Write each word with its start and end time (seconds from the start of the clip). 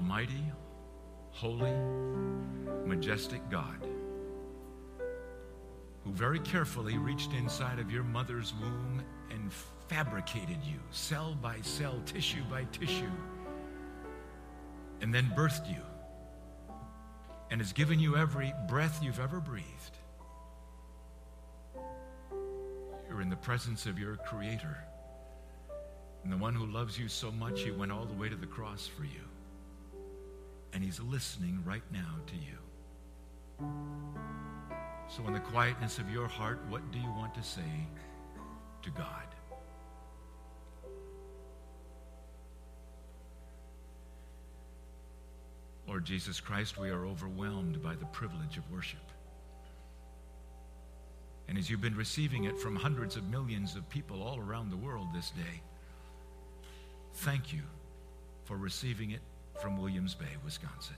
Almighty, 0.00 0.42
holy, 1.30 1.74
majestic 2.86 3.42
God, 3.50 3.86
who 6.02 6.12
very 6.12 6.38
carefully 6.38 6.96
reached 6.96 7.34
inside 7.34 7.78
of 7.78 7.90
your 7.90 8.02
mother's 8.02 8.54
womb 8.62 9.02
and 9.30 9.52
fabricated 9.88 10.56
you, 10.64 10.78
cell 10.90 11.36
by 11.42 11.60
cell, 11.60 12.00
tissue 12.06 12.42
by 12.50 12.64
tissue, 12.72 13.10
and 15.02 15.14
then 15.14 15.30
birthed 15.36 15.68
you, 15.68 15.82
and 17.50 17.60
has 17.60 17.74
given 17.74 18.00
you 18.00 18.16
every 18.16 18.54
breath 18.68 19.02
you've 19.02 19.20
ever 19.20 19.38
breathed. 19.38 19.98
You're 23.06 23.20
in 23.20 23.28
the 23.28 23.36
presence 23.36 23.84
of 23.84 23.98
your 23.98 24.16
Creator. 24.16 24.78
And 26.24 26.32
the 26.32 26.38
one 26.38 26.54
who 26.54 26.64
loves 26.64 26.98
you 26.98 27.06
so 27.06 27.30
much, 27.30 27.60
he 27.60 27.70
went 27.70 27.92
all 27.92 28.06
the 28.06 28.14
way 28.14 28.30
to 28.30 28.36
the 28.36 28.46
cross 28.46 28.86
for 28.86 29.04
you. 29.04 29.20
And 30.72 30.84
he's 30.84 31.00
listening 31.00 31.62
right 31.64 31.82
now 31.92 32.16
to 32.26 32.34
you. 32.36 33.66
So, 35.08 35.26
in 35.26 35.32
the 35.32 35.40
quietness 35.40 35.98
of 35.98 36.10
your 36.10 36.28
heart, 36.28 36.60
what 36.68 36.88
do 36.92 36.98
you 36.98 37.10
want 37.10 37.34
to 37.34 37.42
say 37.42 37.88
to 38.82 38.90
God? 38.90 39.26
Lord 45.90 46.04
Jesus 46.04 46.38
Christ, 46.38 46.78
we 46.78 46.88
are 46.90 47.04
overwhelmed 47.04 47.82
by 47.82 47.96
the 47.96 48.06
privilege 48.06 48.56
of 48.56 48.70
worship. 48.70 49.00
And 51.48 51.58
as 51.58 51.68
you've 51.68 51.80
been 51.80 51.96
receiving 51.96 52.44
it 52.44 52.56
from 52.56 52.76
hundreds 52.76 53.16
of 53.16 53.28
millions 53.28 53.74
of 53.74 53.88
people 53.90 54.22
all 54.22 54.38
around 54.38 54.70
the 54.70 54.76
world 54.76 55.08
this 55.12 55.30
day, 55.30 55.60
thank 57.14 57.52
you 57.52 57.62
for 58.44 58.56
receiving 58.56 59.10
it 59.10 59.20
from 59.60 59.80
Williams 59.80 60.14
Bay, 60.14 60.36
Wisconsin, 60.44 60.96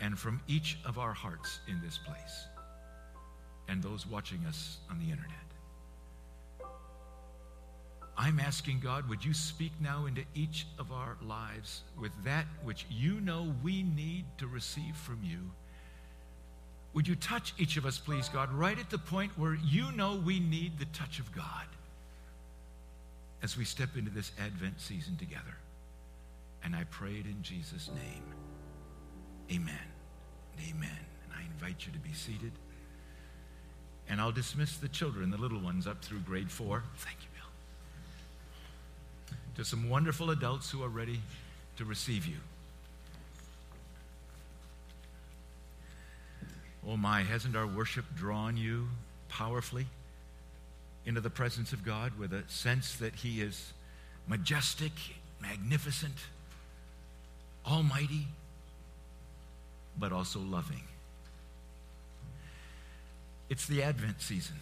and 0.00 0.18
from 0.18 0.40
each 0.48 0.78
of 0.84 0.98
our 0.98 1.12
hearts 1.12 1.60
in 1.68 1.80
this 1.82 1.98
place, 1.98 2.46
and 3.68 3.82
those 3.82 4.06
watching 4.06 4.44
us 4.46 4.78
on 4.90 4.98
the 4.98 5.10
internet. 5.10 5.34
I'm 8.16 8.40
asking 8.40 8.80
God, 8.80 9.08
would 9.08 9.24
you 9.24 9.32
speak 9.32 9.70
now 9.80 10.06
into 10.06 10.22
each 10.34 10.66
of 10.78 10.90
our 10.90 11.16
lives 11.22 11.82
with 12.00 12.10
that 12.24 12.46
which 12.64 12.84
you 12.90 13.20
know 13.20 13.54
we 13.62 13.84
need 13.84 14.24
to 14.38 14.48
receive 14.48 14.96
from 14.96 15.20
you? 15.22 15.38
Would 16.94 17.06
you 17.06 17.14
touch 17.14 17.54
each 17.58 17.76
of 17.76 17.86
us, 17.86 17.96
please, 17.98 18.28
God, 18.28 18.52
right 18.52 18.76
at 18.76 18.90
the 18.90 18.98
point 18.98 19.30
where 19.38 19.54
you 19.54 19.92
know 19.92 20.16
we 20.16 20.40
need 20.40 20.80
the 20.80 20.86
touch 20.86 21.20
of 21.20 21.30
God 21.32 21.66
as 23.40 23.56
we 23.56 23.64
step 23.64 23.90
into 23.96 24.10
this 24.10 24.32
Advent 24.40 24.80
season 24.80 25.16
together? 25.16 25.56
And 26.64 26.74
I 26.74 26.84
prayed 26.84 27.26
in 27.26 27.42
Jesus' 27.42 27.88
name. 27.88 28.24
Amen. 29.50 29.74
Amen. 30.68 30.98
And 31.24 31.32
I 31.36 31.42
invite 31.42 31.86
you 31.86 31.92
to 31.92 31.98
be 31.98 32.12
seated. 32.12 32.52
And 34.08 34.20
I'll 34.20 34.32
dismiss 34.32 34.76
the 34.76 34.88
children, 34.88 35.30
the 35.30 35.38
little 35.38 35.60
ones, 35.60 35.86
up 35.86 36.02
through 36.02 36.20
grade 36.20 36.50
four. 36.50 36.82
Thank 36.96 37.18
you, 37.22 37.28
Bill. 37.34 39.36
To 39.56 39.64
some 39.64 39.88
wonderful 39.88 40.30
adults 40.30 40.70
who 40.70 40.82
are 40.82 40.88
ready 40.88 41.20
to 41.76 41.84
receive 41.84 42.26
you. 42.26 42.36
Oh 46.86 46.96
my, 46.96 47.22
hasn't 47.22 47.54
our 47.54 47.66
worship 47.66 48.04
drawn 48.16 48.56
you 48.56 48.88
powerfully 49.28 49.86
into 51.04 51.20
the 51.20 51.30
presence 51.30 51.72
of 51.72 51.84
God 51.84 52.18
with 52.18 52.32
a 52.32 52.42
sense 52.48 52.96
that 52.96 53.14
He 53.14 53.42
is 53.42 53.72
majestic, 54.26 54.92
magnificent, 55.40 56.16
almighty, 57.68 58.26
but 59.98 60.12
also 60.12 60.40
loving? 60.40 60.82
It's 63.50 63.66
the 63.66 63.82
Advent 63.82 64.20
season. 64.20 64.56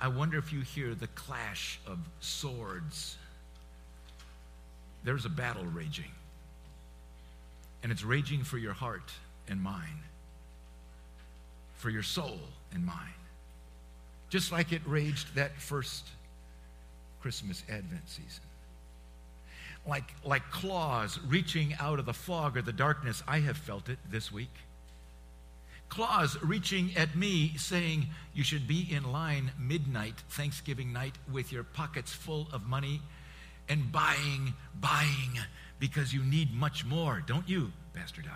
I 0.00 0.08
wonder 0.08 0.36
if 0.36 0.52
you 0.52 0.60
hear 0.60 0.94
the 0.94 1.06
clash 1.08 1.78
of 1.86 1.98
swords. 2.20 3.16
There's 5.04 5.24
a 5.24 5.28
battle 5.28 5.64
raging, 5.64 6.10
and 7.82 7.92
it's 7.92 8.02
raging 8.02 8.42
for 8.42 8.58
your 8.58 8.72
heart 8.72 9.12
and 9.48 9.60
mine, 9.62 10.02
for 11.76 11.88
your 11.88 12.02
soul 12.02 12.40
and 12.74 12.84
mine. 12.84 13.14
Just 14.28 14.50
like 14.50 14.72
it 14.72 14.82
raged 14.86 15.36
that 15.36 15.56
first 15.56 16.08
Christmas 17.20 17.62
Advent 17.68 18.08
season. 18.08 18.42
Like, 19.86 20.14
like 20.24 20.50
claws 20.50 21.18
reaching 21.28 21.74
out 21.78 21.98
of 21.98 22.06
the 22.06 22.12
fog 22.12 22.56
or 22.56 22.62
the 22.62 22.72
darkness, 22.72 23.22
I 23.28 23.38
have 23.40 23.56
felt 23.56 23.88
it 23.88 23.98
this 24.10 24.32
week. 24.32 24.50
Claws 25.88 26.36
reaching 26.42 26.90
at 26.96 27.14
me 27.14 27.54
saying, 27.56 28.08
You 28.34 28.42
should 28.42 28.66
be 28.66 28.88
in 28.90 29.12
line 29.12 29.52
midnight, 29.58 30.14
Thanksgiving 30.30 30.92
night, 30.92 31.14
with 31.30 31.52
your 31.52 31.62
pockets 31.62 32.12
full 32.12 32.48
of 32.52 32.66
money 32.66 33.00
and 33.68 33.90
buying, 33.92 34.54
buying, 34.80 35.38
because 35.78 36.12
you 36.12 36.22
need 36.24 36.52
much 36.52 36.84
more, 36.84 37.22
don't 37.26 37.48
you, 37.48 37.72
Pastor 37.94 38.22
Doug? 38.22 38.32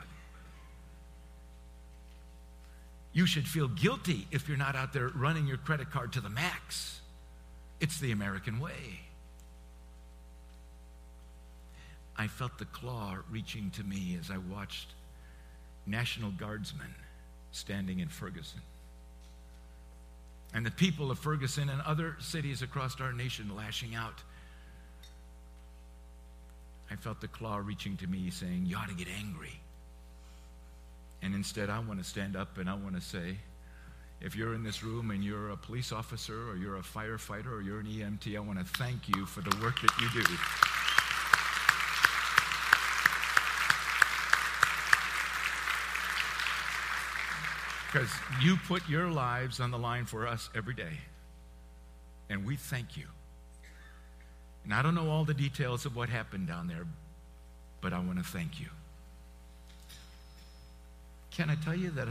You 3.12 3.27
should 3.27 3.49
feel 3.49 3.67
guilty 3.67 4.27
if 4.31 4.49
you're 4.49 4.56
not 4.56 4.77
out 4.77 4.93
there 4.93 5.09
running 5.09 5.47
your 5.47 5.56
credit 5.56 5.91
card 5.91 6.12
to 6.12 6.21
the 6.21 6.28
max. 6.28 7.00
It's 7.81 7.99
the 7.99 8.12
American 8.12 8.61
way. 8.61 9.00
I 12.20 12.26
felt 12.26 12.58
the 12.58 12.66
claw 12.66 13.16
reaching 13.31 13.70
to 13.76 13.82
me 13.82 14.19
as 14.20 14.31
I 14.31 14.36
watched 14.54 14.88
National 15.86 16.31
Guardsmen 16.32 16.94
standing 17.50 18.00
in 18.00 18.08
Ferguson. 18.08 18.60
And 20.53 20.66
the 20.66 20.70
people 20.70 21.10
of 21.10 21.19
Ferguson 21.19 21.70
and 21.70 21.81
other 21.81 22.16
cities 22.20 22.60
across 22.60 23.00
our 23.00 23.14
nation 23.14 23.56
lashing 23.56 23.94
out. 23.94 24.22
I 26.91 26.97
felt 26.97 27.22
the 27.22 27.28
claw 27.28 27.56
reaching 27.56 27.97
to 27.97 28.06
me 28.06 28.28
saying, 28.28 28.66
You 28.66 28.76
ought 28.76 28.91
to 28.91 28.94
get 28.94 29.08
angry. 29.19 29.58
And 31.22 31.34
instead, 31.34 31.70
I 31.70 31.78
want 31.78 32.00
to 32.00 32.04
stand 32.04 32.37
up 32.37 32.58
and 32.58 32.69
I 32.69 32.75
want 32.75 32.97
to 32.97 33.00
say, 33.00 33.38
if 34.20 34.37
you're 34.37 34.52
in 34.52 34.62
this 34.62 34.82
room 34.82 35.10
and 35.10 35.25
you're 35.25 35.52
a 35.52 35.56
police 35.56 35.91
officer 35.91 36.50
or 36.50 36.56
you're 36.56 36.76
a 36.76 36.82
firefighter 36.82 37.50
or 37.50 37.62
you're 37.62 37.81
an 37.81 37.87
EMT, 37.87 38.37
I 38.37 38.41
want 38.41 38.58
to 38.58 38.64
thank 38.76 39.08
you 39.08 39.25
for 39.25 39.41
the 39.41 39.56
work 39.62 39.81
that 39.81 39.92
you 40.02 40.22
do. 40.22 40.34
Because 47.90 48.10
you 48.40 48.56
put 48.68 48.88
your 48.88 49.10
lives 49.10 49.58
on 49.58 49.72
the 49.72 49.78
line 49.78 50.04
for 50.04 50.26
us 50.26 50.48
every 50.54 50.74
day. 50.74 50.98
And 52.28 52.46
we 52.46 52.54
thank 52.54 52.96
you. 52.96 53.06
And 54.62 54.72
I 54.72 54.82
don't 54.82 54.94
know 54.94 55.10
all 55.10 55.24
the 55.24 55.34
details 55.34 55.86
of 55.86 55.96
what 55.96 56.08
happened 56.08 56.46
down 56.46 56.68
there, 56.68 56.86
but 57.80 57.92
I 57.92 57.98
want 57.98 58.18
to 58.18 58.24
thank 58.24 58.60
you. 58.60 58.66
Can 61.32 61.50
I 61.50 61.56
tell 61.56 61.74
you 61.74 61.90
that 61.90 62.08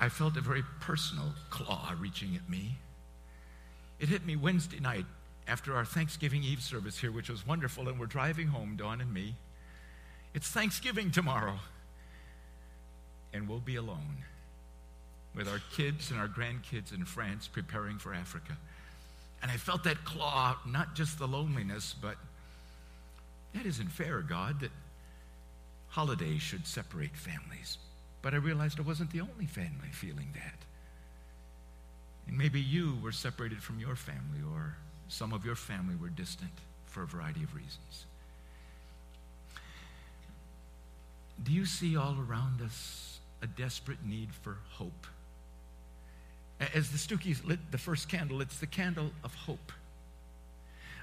I 0.00 0.08
felt 0.10 0.36
a 0.36 0.42
very 0.42 0.62
personal 0.80 1.32
claw 1.48 1.94
reaching 1.98 2.36
at 2.36 2.50
me? 2.50 2.76
It 3.98 4.08
hit 4.10 4.26
me 4.26 4.36
Wednesday 4.36 4.80
night 4.80 5.06
after 5.48 5.74
our 5.74 5.84
Thanksgiving 5.84 6.42
Eve 6.42 6.60
service 6.60 6.98
here, 6.98 7.12
which 7.12 7.30
was 7.30 7.46
wonderful, 7.46 7.88
and 7.88 7.98
we're 7.98 8.06
driving 8.06 8.48
home, 8.48 8.76
Dawn 8.76 9.00
and 9.00 9.14
me. 9.14 9.36
It's 10.34 10.48
Thanksgiving 10.48 11.10
tomorrow, 11.10 11.60
and 13.34 13.48
we'll 13.48 13.58
be 13.58 13.76
alone 13.76 14.24
with 15.34 15.48
our 15.48 15.60
kids 15.74 16.10
and 16.10 16.20
our 16.20 16.28
grandkids 16.28 16.94
in 16.94 17.04
France 17.04 17.48
preparing 17.48 17.98
for 17.98 18.14
Africa. 18.14 18.56
And 19.42 19.50
I 19.50 19.56
felt 19.56 19.84
that 19.84 20.04
claw, 20.04 20.56
not 20.66 20.94
just 20.94 21.18
the 21.18 21.26
loneliness, 21.26 21.94
but 22.00 22.16
that 23.52 23.66
isn't 23.66 23.90
fair, 23.90 24.20
God, 24.20 24.60
that 24.60 24.70
holidays 25.88 26.40
should 26.40 26.66
separate 26.66 27.16
families. 27.16 27.78
But 28.22 28.32
I 28.32 28.36
realized 28.36 28.78
I 28.78 28.82
wasn't 28.82 29.10
the 29.10 29.20
only 29.20 29.46
family 29.46 29.90
feeling 29.92 30.28
that. 30.34 30.54
And 32.26 32.38
maybe 32.38 32.60
you 32.60 32.96
were 33.02 33.12
separated 33.12 33.62
from 33.62 33.78
your 33.78 33.96
family, 33.96 34.40
or 34.50 34.76
some 35.08 35.32
of 35.32 35.44
your 35.44 35.56
family 35.56 35.94
were 35.94 36.08
distant 36.08 36.52
for 36.86 37.02
a 37.02 37.06
variety 37.06 37.42
of 37.42 37.54
reasons. 37.54 38.06
Do 41.42 41.52
you 41.52 41.66
see 41.66 41.96
all 41.96 42.16
around 42.28 42.62
us 42.62 43.13
a 43.42 43.46
desperate 43.46 44.04
need 44.04 44.28
for 44.42 44.58
hope? 44.70 45.06
As 46.74 46.90
the 46.90 46.98
Stookies 46.98 47.44
lit 47.44 47.58
the 47.70 47.78
first 47.78 48.08
candle, 48.08 48.40
it's 48.40 48.58
the 48.58 48.66
candle 48.66 49.10
of 49.22 49.34
hope. 49.34 49.72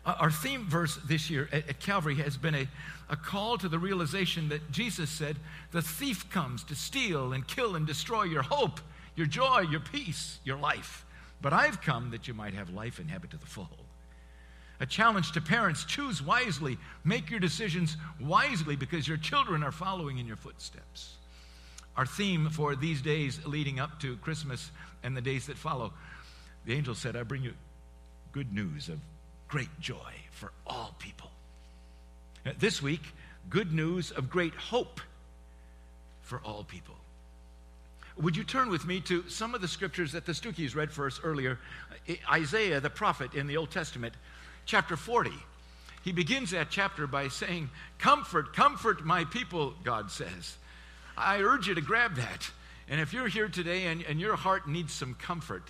Our 0.05 0.31
theme 0.31 0.65
verse 0.65 0.97
this 1.05 1.29
year 1.29 1.47
at, 1.51 1.69
at 1.69 1.79
Calvary 1.79 2.15
has 2.15 2.35
been 2.35 2.55
a, 2.55 2.67
a 3.09 3.15
call 3.15 3.57
to 3.59 3.69
the 3.69 3.77
realization 3.77 4.49
that 4.49 4.71
Jesus 4.71 5.09
said, 5.11 5.37
The 5.71 5.81
thief 5.81 6.29
comes 6.31 6.63
to 6.65 6.75
steal 6.75 7.33
and 7.33 7.47
kill 7.47 7.75
and 7.75 7.85
destroy 7.85 8.23
your 8.23 8.41
hope, 8.41 8.79
your 9.15 9.27
joy, 9.27 9.59
your 9.69 9.79
peace, 9.79 10.39
your 10.43 10.57
life. 10.57 11.05
But 11.41 11.53
I've 11.53 11.81
come 11.81 12.09
that 12.11 12.27
you 12.27 12.33
might 12.33 12.55
have 12.55 12.71
life 12.71 12.97
and 12.97 13.11
have 13.11 13.23
it 13.23 13.31
to 13.31 13.37
the 13.37 13.45
full. 13.45 13.69
A 14.79 14.85
challenge 14.87 15.33
to 15.33 15.41
parents 15.41 15.85
choose 15.85 16.23
wisely, 16.23 16.79
make 17.03 17.29
your 17.29 17.39
decisions 17.39 17.97
wisely 18.19 18.75
because 18.75 19.07
your 19.07 19.17
children 19.17 19.61
are 19.61 19.71
following 19.71 20.17
in 20.17 20.25
your 20.25 20.35
footsteps. 20.35 21.17
Our 21.97 22.05
theme 22.05 22.49
for 22.49 22.75
these 22.75 23.01
days 23.01 23.39
leading 23.45 23.79
up 23.79 23.99
to 24.01 24.15
Christmas 24.17 24.71
and 25.03 25.15
the 25.15 25.21
days 25.21 25.47
that 25.47 25.57
follow 25.57 25.93
the 26.65 26.73
angel 26.73 26.95
said, 26.95 27.15
I 27.15 27.23
bring 27.23 27.43
you 27.43 27.53
good 28.31 28.53
news 28.53 28.89
of 28.89 28.99
great 29.47 29.79
joy 29.79 30.13
for 30.31 30.51
all 30.65 30.95
people. 30.99 31.31
This 32.59 32.81
week, 32.81 33.01
good 33.49 33.73
news 33.73 34.11
of 34.11 34.29
great 34.29 34.53
hope 34.53 35.01
for 36.21 36.39
all 36.45 36.63
people. 36.63 36.95
Would 38.17 38.37
you 38.37 38.43
turn 38.43 38.69
with 38.69 38.85
me 38.85 38.99
to 39.01 39.27
some 39.29 39.55
of 39.55 39.61
the 39.61 39.67
scriptures 39.67 40.11
that 40.11 40.25
the 40.25 40.33
Stukeys 40.33 40.75
read 40.75 40.91
for 40.91 41.07
us 41.07 41.19
earlier? 41.23 41.59
Isaiah, 42.31 42.79
the 42.79 42.89
prophet 42.89 43.33
in 43.33 43.47
the 43.47 43.57
Old 43.57 43.71
Testament, 43.71 44.13
chapter 44.65 44.95
40. 44.95 45.31
He 46.03 46.11
begins 46.11 46.51
that 46.51 46.69
chapter 46.69 47.07
by 47.07 47.27
saying, 47.27 47.69
Comfort, 47.99 48.53
comfort 48.53 49.05
my 49.05 49.25
people, 49.25 49.73
God 49.83 50.11
says. 50.11 50.57
I 51.17 51.39
urge 51.39 51.67
you 51.67 51.75
to 51.75 51.81
grab 51.81 52.15
that. 52.15 52.49
And 52.89 52.99
if 52.99 53.13
you're 53.13 53.27
here 53.27 53.47
today 53.47 53.85
and, 53.85 54.03
and 54.03 54.19
your 54.19 54.35
heart 54.35 54.67
needs 54.67 54.93
some 54.93 55.13
comfort, 55.15 55.63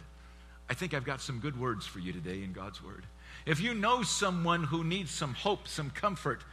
I 0.70 0.74
think 0.74 0.94
I've 0.94 1.06
got 1.06 1.22
some 1.22 1.40
good 1.40 1.60
words 1.60 1.86
for 1.86 2.00
you 2.00 2.14
today 2.14 2.44
in 2.44 2.54
God's 2.54 2.84
Word. 2.84 3.06
If 3.46 3.60
you 3.60 3.74
know 3.74 4.04
someone 4.04 4.64
who 4.64 4.84
needs 4.84 5.12
some 5.12 5.34
hope, 5.34 5.68
some 5.68 5.90
comfort, 5.90 6.44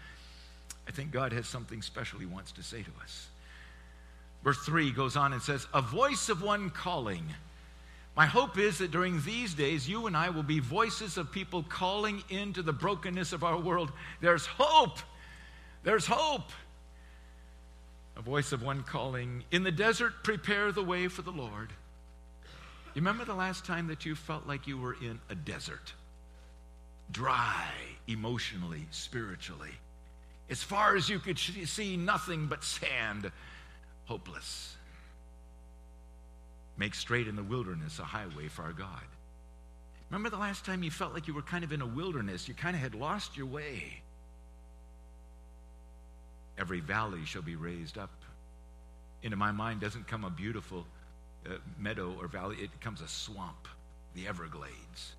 I 0.87 0.90
think 0.90 1.11
God 1.11 1.32
has 1.32 1.46
something 1.46 1.82
special 1.82 2.19
He 2.19 2.26
wants 2.26 2.52
to 2.52 2.62
say 2.62 2.82
to 2.82 2.90
us. 3.02 3.29
Verse 4.43 4.58
3 4.64 4.90
goes 4.93 5.17
on 5.17 5.32
and 5.32 5.43
says, 5.43 5.67
A 5.75 5.82
voice 5.82 6.29
of 6.29 6.43
one 6.43 6.70
calling. 6.70 7.25
My 8.17 8.26
hope 8.26 8.58
is 8.58 8.79
that 8.79 8.90
during 8.90 9.23
these 9.23 9.55
days, 9.55 9.88
you 9.88 10.06
and 10.06 10.17
I 10.17 10.31
will 10.31 10.43
be 10.43 10.58
voices 10.58 11.17
of 11.19 11.31
people 11.31 11.62
calling 11.62 12.23
into 12.31 12.62
the 12.62 12.73
brokenness 12.73 13.32
of 13.32 13.44
our 13.44 13.56
world. 13.56 13.93
There's 14.20 14.46
hope. 14.46 14.99
There's 15.85 16.06
hope. 16.06 16.50
A 18.19 18.23
voice 18.23 18.50
of 18.50 18.62
one 18.62 18.82
calling, 18.82 19.44
In 19.53 19.62
the 19.62 19.70
desert, 19.70 20.25
prepare 20.25 20.73
the 20.73 20.82
way 20.82 21.06
for 21.06 21.23
the 21.23 21.31
Lord. 21.31 21.70
You 22.94 23.00
remember 23.00 23.25
the 23.25 23.35
last 23.35 23.65
time 23.65 23.87
that 23.87 24.05
you 24.05 24.17
felt 24.17 24.47
like 24.47 24.67
you 24.67 24.76
were 24.76 24.97
in 25.00 25.20
a 25.31 25.37
desert? 25.37 25.93
Dry, 27.12 27.65
emotionally, 28.09 28.87
spiritually. 28.91 29.70
As 30.50 30.62
far 30.62 30.97
as 30.97 31.09
you 31.09 31.20
could 31.20 31.38
see, 31.38 31.97
nothing 31.97 32.47
but 32.47 32.65
sand 32.65 33.31
hopeless. 34.06 34.75
Make 36.76 36.94
straight 36.94 37.29
in 37.29 37.37
the 37.37 37.43
wilderness 37.43 37.99
a 37.99 38.05
highway 38.05 38.49
for 38.49 38.62
our 38.62 38.73
God. 38.73 39.05
Remember 40.11 40.31
the 40.31 40.38
last 40.38 40.64
time 40.64 40.82
you 40.82 40.91
felt 40.91 41.12
like 41.12 41.29
you 41.29 41.35
were 41.35 41.43
kind 41.43 41.62
of 41.62 41.73
in 41.73 41.82
a 41.82 41.87
wilderness? 41.87 42.49
You 42.49 42.55
kind 42.55 42.75
of 42.75 42.82
had 42.82 42.94
lost 42.94 43.37
your 43.37 43.47
way. 43.47 44.00
Every 46.59 46.81
valley 46.81 47.25
shall 47.25 47.43
be 47.43 47.57
raised 47.57 47.97
up. 47.97 48.11
Into 49.23 49.37
my 49.37 49.53
mind 49.53 49.81
doesn't 49.81 50.09
come 50.09 50.25
a 50.25 50.31
beautiful 50.31 50.85
uh, 51.47 51.55
meadow 51.79 52.15
or 52.21 52.27
valley, 52.27 52.57
it 52.61 52.81
comes 52.81 53.01
a 53.01 53.09
swamp, 53.09 53.69
the 54.15 54.27
Everglades. 54.27 55.13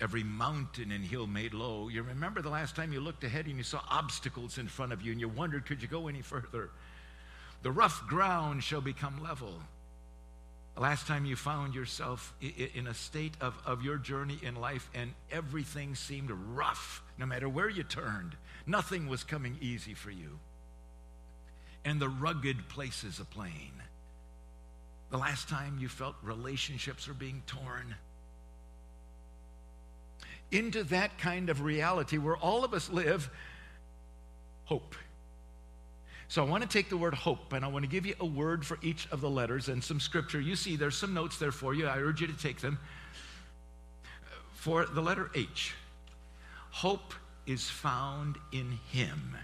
Every 0.00 0.22
mountain 0.22 0.92
and 0.92 1.04
hill 1.04 1.26
made 1.26 1.52
low. 1.52 1.88
You 1.88 2.02
remember 2.02 2.40
the 2.40 2.48
last 2.48 2.74
time 2.74 2.92
you 2.92 3.00
looked 3.00 3.22
ahead 3.24 3.46
and 3.46 3.56
you 3.56 3.62
saw 3.62 3.80
obstacles 3.90 4.56
in 4.56 4.66
front 4.66 4.92
of 4.92 5.02
you 5.02 5.12
and 5.12 5.20
you 5.20 5.28
wondered, 5.28 5.66
could 5.66 5.82
you 5.82 5.88
go 5.88 6.08
any 6.08 6.22
further? 6.22 6.70
The 7.62 7.70
rough 7.70 8.06
ground 8.06 8.62
shall 8.64 8.80
become 8.80 9.22
level. 9.22 9.52
Last 10.78 11.06
time 11.06 11.26
you 11.26 11.36
found 11.36 11.74
yourself 11.74 12.32
in 12.40 12.86
a 12.86 12.94
state 12.94 13.34
of, 13.42 13.54
of 13.66 13.82
your 13.82 13.98
journey 13.98 14.38
in 14.42 14.54
life 14.54 14.88
and 14.94 15.12
everything 15.30 15.94
seemed 15.94 16.30
rough, 16.30 17.02
no 17.18 17.26
matter 17.26 17.48
where 17.48 17.68
you 17.68 17.82
turned, 17.82 18.34
nothing 18.66 19.08
was 19.08 19.24
coming 19.24 19.56
easy 19.60 19.94
for 19.94 20.10
you. 20.10 20.38
And 21.84 22.00
the 22.00 22.08
rugged 22.08 22.68
places 22.68 23.18
of 23.18 23.30
plain. 23.30 23.72
The 25.10 25.18
last 25.18 25.48
time 25.48 25.78
you 25.80 25.88
felt 25.88 26.14
relationships 26.22 27.08
are 27.08 27.14
being 27.14 27.42
torn. 27.46 27.94
Into 30.50 30.84
that 30.84 31.18
kind 31.18 31.48
of 31.48 31.62
reality 31.62 32.18
where 32.18 32.36
all 32.36 32.64
of 32.64 32.74
us 32.74 32.90
live, 32.90 33.30
hope 34.64 34.94
so 36.30 36.44
I 36.44 36.48
want 36.48 36.62
to 36.62 36.68
take 36.68 36.88
the 36.88 36.96
word 36.96 37.12
hope 37.12 37.52
and 37.54 37.64
I 37.64 37.68
want 37.68 37.84
to 37.84 37.90
give 37.90 38.06
you 38.06 38.14
a 38.20 38.24
word 38.24 38.64
for 38.64 38.78
each 38.82 39.08
of 39.10 39.20
the 39.20 39.28
letters 39.28 39.68
and 39.68 39.82
some 39.82 39.98
scripture. 39.98 40.40
You 40.40 40.54
see, 40.54 40.76
there's 40.76 40.96
some 40.96 41.12
notes 41.12 41.38
there 41.38 41.50
for 41.50 41.74
you. 41.74 41.88
I 41.88 41.96
urge 41.96 42.20
you 42.20 42.28
to 42.28 42.36
take 42.36 42.60
them. 42.60 42.78
For 44.52 44.86
the 44.86 45.00
letter 45.00 45.28
H, 45.34 45.74
hope 46.70 47.14
is 47.46 47.68
found 47.68 48.36
in 48.52 48.78
Him. 48.90 49.36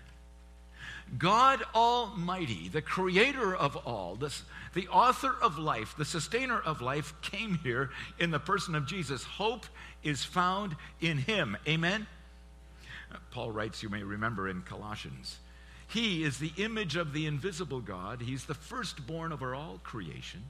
God 1.18 1.62
Almighty, 1.74 2.68
the 2.68 2.82
creator 2.82 3.54
of 3.54 3.76
all, 3.76 4.16
this, 4.16 4.42
the 4.74 4.88
author 4.88 5.34
of 5.40 5.58
life, 5.58 5.94
the 5.96 6.04
sustainer 6.04 6.58
of 6.58 6.80
life, 6.80 7.14
came 7.22 7.58
here 7.62 7.90
in 8.18 8.30
the 8.30 8.40
person 8.40 8.74
of 8.74 8.86
Jesus. 8.86 9.22
Hope 9.22 9.66
is 10.02 10.24
found 10.24 10.74
in 11.00 11.18
Him. 11.18 11.56
Amen? 11.68 12.06
Paul 13.30 13.52
writes, 13.52 13.82
you 13.82 13.88
may 13.88 14.02
remember 14.02 14.48
in 14.48 14.62
Colossians 14.62 15.38
he 15.88 16.24
is 16.24 16.38
the 16.38 16.52
image 16.56 16.96
of 16.96 17.12
the 17.12 17.26
invisible 17.26 17.80
God. 17.80 18.20
He's 18.20 18.44
the 18.44 18.54
firstborn 18.54 19.32
over 19.32 19.54
all 19.54 19.80
creation. 19.84 20.42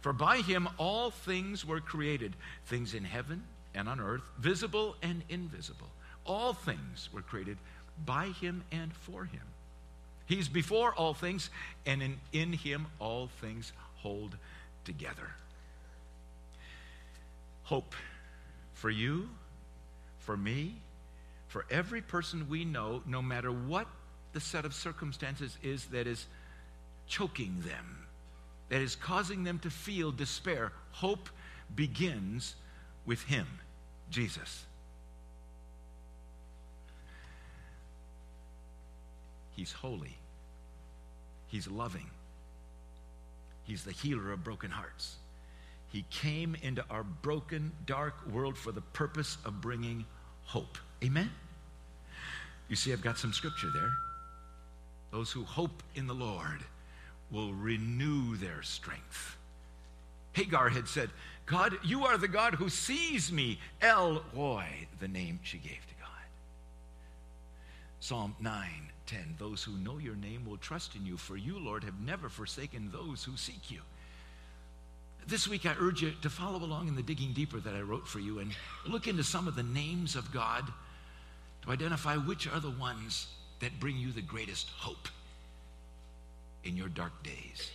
For 0.00 0.12
by 0.12 0.38
him 0.38 0.68
all 0.78 1.10
things 1.10 1.64
were 1.64 1.80
created 1.80 2.36
things 2.66 2.94
in 2.94 3.04
heaven 3.04 3.42
and 3.74 3.88
on 3.88 4.00
earth, 4.00 4.22
visible 4.38 4.96
and 5.02 5.22
invisible. 5.28 5.88
All 6.28 6.52
things 6.52 7.08
were 7.12 7.22
created 7.22 7.56
by 8.04 8.26
him 8.26 8.62
and 8.70 8.92
for 8.92 9.24
him. 9.24 9.42
He's 10.26 10.46
before 10.46 10.94
all 10.94 11.14
things, 11.14 11.48
and 11.86 12.02
in, 12.02 12.20
in 12.32 12.52
him 12.52 12.86
all 12.98 13.28
things 13.40 13.72
hold 13.96 14.36
together. 14.84 15.30
Hope 17.64 17.94
for 18.74 18.90
you, 18.90 19.28
for 20.18 20.36
me, 20.36 20.76
for 21.48 21.64
every 21.70 22.02
person 22.02 22.46
we 22.48 22.64
know, 22.64 23.02
no 23.06 23.22
matter 23.22 23.50
what 23.50 23.86
the 24.34 24.40
set 24.40 24.66
of 24.66 24.74
circumstances 24.74 25.56
is 25.62 25.86
that 25.86 26.06
is 26.06 26.26
choking 27.06 27.62
them, 27.64 28.06
that 28.68 28.82
is 28.82 28.94
causing 28.94 29.44
them 29.44 29.58
to 29.60 29.70
feel 29.70 30.12
despair. 30.12 30.72
Hope 30.92 31.30
begins 31.74 32.54
with 33.06 33.22
Him, 33.22 33.46
Jesus. 34.10 34.66
He's 39.58 39.72
holy. 39.72 40.16
He's 41.48 41.66
loving. 41.66 42.06
He's 43.64 43.82
the 43.82 43.90
healer 43.90 44.30
of 44.30 44.44
broken 44.44 44.70
hearts. 44.70 45.16
He 45.90 46.04
came 46.10 46.56
into 46.62 46.84
our 46.88 47.02
broken, 47.02 47.72
dark 47.84 48.14
world 48.30 48.56
for 48.56 48.70
the 48.70 48.82
purpose 48.82 49.36
of 49.44 49.60
bringing 49.60 50.04
hope. 50.44 50.78
Amen? 51.02 51.32
You 52.68 52.76
see, 52.76 52.92
I've 52.92 53.02
got 53.02 53.18
some 53.18 53.32
scripture 53.32 53.70
there. 53.74 53.90
Those 55.10 55.32
who 55.32 55.42
hope 55.42 55.82
in 55.96 56.06
the 56.06 56.14
Lord 56.14 56.60
will 57.32 57.52
renew 57.52 58.36
their 58.36 58.62
strength. 58.62 59.36
Hagar 60.34 60.68
had 60.68 60.86
said, 60.86 61.10
God, 61.46 61.76
you 61.82 62.04
are 62.04 62.16
the 62.16 62.28
God 62.28 62.54
who 62.54 62.68
sees 62.68 63.32
me. 63.32 63.58
El 63.82 64.22
Roi, 64.32 64.86
the 65.00 65.08
name 65.08 65.40
she 65.42 65.58
gave 65.58 65.84
to 65.88 65.94
God. 66.00 66.26
Psalm 67.98 68.36
9, 68.38 68.92
10. 69.08 69.34
Those 69.38 69.64
who 69.64 69.72
know 69.72 69.98
your 69.98 70.14
name 70.14 70.44
will 70.46 70.58
trust 70.58 70.94
in 70.94 71.04
you, 71.04 71.16
for 71.16 71.36
you, 71.36 71.58
Lord, 71.58 71.82
have 71.82 72.00
never 72.00 72.28
forsaken 72.28 72.90
those 72.92 73.24
who 73.24 73.36
seek 73.36 73.70
you. 73.70 73.80
This 75.26 75.48
week, 75.48 75.66
I 75.66 75.74
urge 75.80 76.02
you 76.02 76.12
to 76.22 76.30
follow 76.30 76.58
along 76.58 76.88
in 76.88 76.94
the 76.94 77.02
digging 77.02 77.32
deeper 77.32 77.58
that 77.58 77.74
I 77.74 77.80
wrote 77.80 78.06
for 78.06 78.20
you 78.20 78.38
and 78.38 78.52
look 78.86 79.08
into 79.08 79.24
some 79.24 79.48
of 79.48 79.56
the 79.56 79.62
names 79.62 80.14
of 80.14 80.32
God 80.32 80.64
to 81.62 81.70
identify 81.70 82.16
which 82.16 82.46
are 82.46 82.60
the 82.60 82.70
ones 82.70 83.26
that 83.60 83.80
bring 83.80 83.96
you 83.96 84.12
the 84.12 84.22
greatest 84.22 84.70
hope 84.70 85.08
in 86.64 86.76
your 86.76 86.88
dark 86.88 87.22
days. 87.22 87.70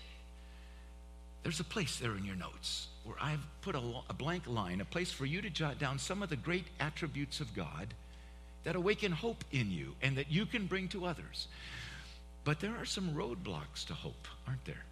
There's 1.43 1.59
a 1.59 1.65
place 1.65 1.99
there 1.99 2.15
in 2.15 2.25
your 2.25 2.37
notes 2.37 2.87
where 3.03 3.17
I've 3.21 3.45
put 3.61 3.75
a, 3.75 3.81
a, 4.09 4.13
blank 4.13 4.47
line, 4.47 4.79
a 4.79 4.85
place 4.85 5.11
for 5.11 5.25
you 5.25 5.41
to 5.41 5.49
jot 5.49 5.77
down 5.77 5.99
some 5.99 6.23
of 6.23 6.29
the 6.29 6.37
great 6.37 6.65
attributes 6.79 7.41
of 7.41 7.53
God 7.53 7.93
that 8.63 8.75
awaken 8.75 9.11
hope 9.11 9.43
in 9.51 9.71
you 9.71 9.95
and 10.01 10.17
that 10.17 10.31
you 10.31 10.45
can 10.45 10.67
bring 10.67 10.87
to 10.89 11.05
others. 11.05 11.47
But 12.43 12.59
there 12.59 12.75
are 12.77 12.85
some 12.85 13.13
roadblocks 13.13 13.85
to 13.87 13.93
hope, 13.93 14.27
aren't 14.47 14.65
there? 14.65 14.83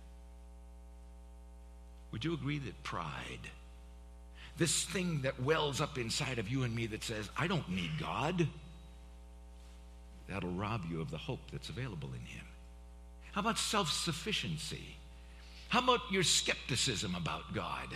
Would 2.11 2.25
you 2.25 2.33
agree 2.33 2.59
that 2.59 2.83
pride, 2.83 3.49
this 4.57 4.83
thing 4.83 5.21
that 5.21 5.41
wells 5.41 5.79
up 5.79 5.97
inside 5.97 6.39
of 6.39 6.49
you 6.49 6.63
and 6.63 6.75
me 6.75 6.87
that 6.87 7.03
says, 7.03 7.29
I 7.37 7.47
don't 7.47 7.69
need 7.69 7.91
God, 7.99 8.47
that'll 10.27 10.51
rob 10.51 10.83
you 10.89 11.01
of 11.01 11.11
the 11.11 11.17
hope 11.17 11.39
that's 11.51 11.69
available 11.69 12.09
in 12.09 12.25
Him. 12.25 12.45
How 13.31 13.41
about 13.41 13.57
self 13.57 13.89
sufficiency? 13.91 14.97
How 15.69 15.79
about 15.79 16.01
your 16.11 16.23
skepticism 16.23 17.15
about 17.15 17.53
God? 17.53 17.87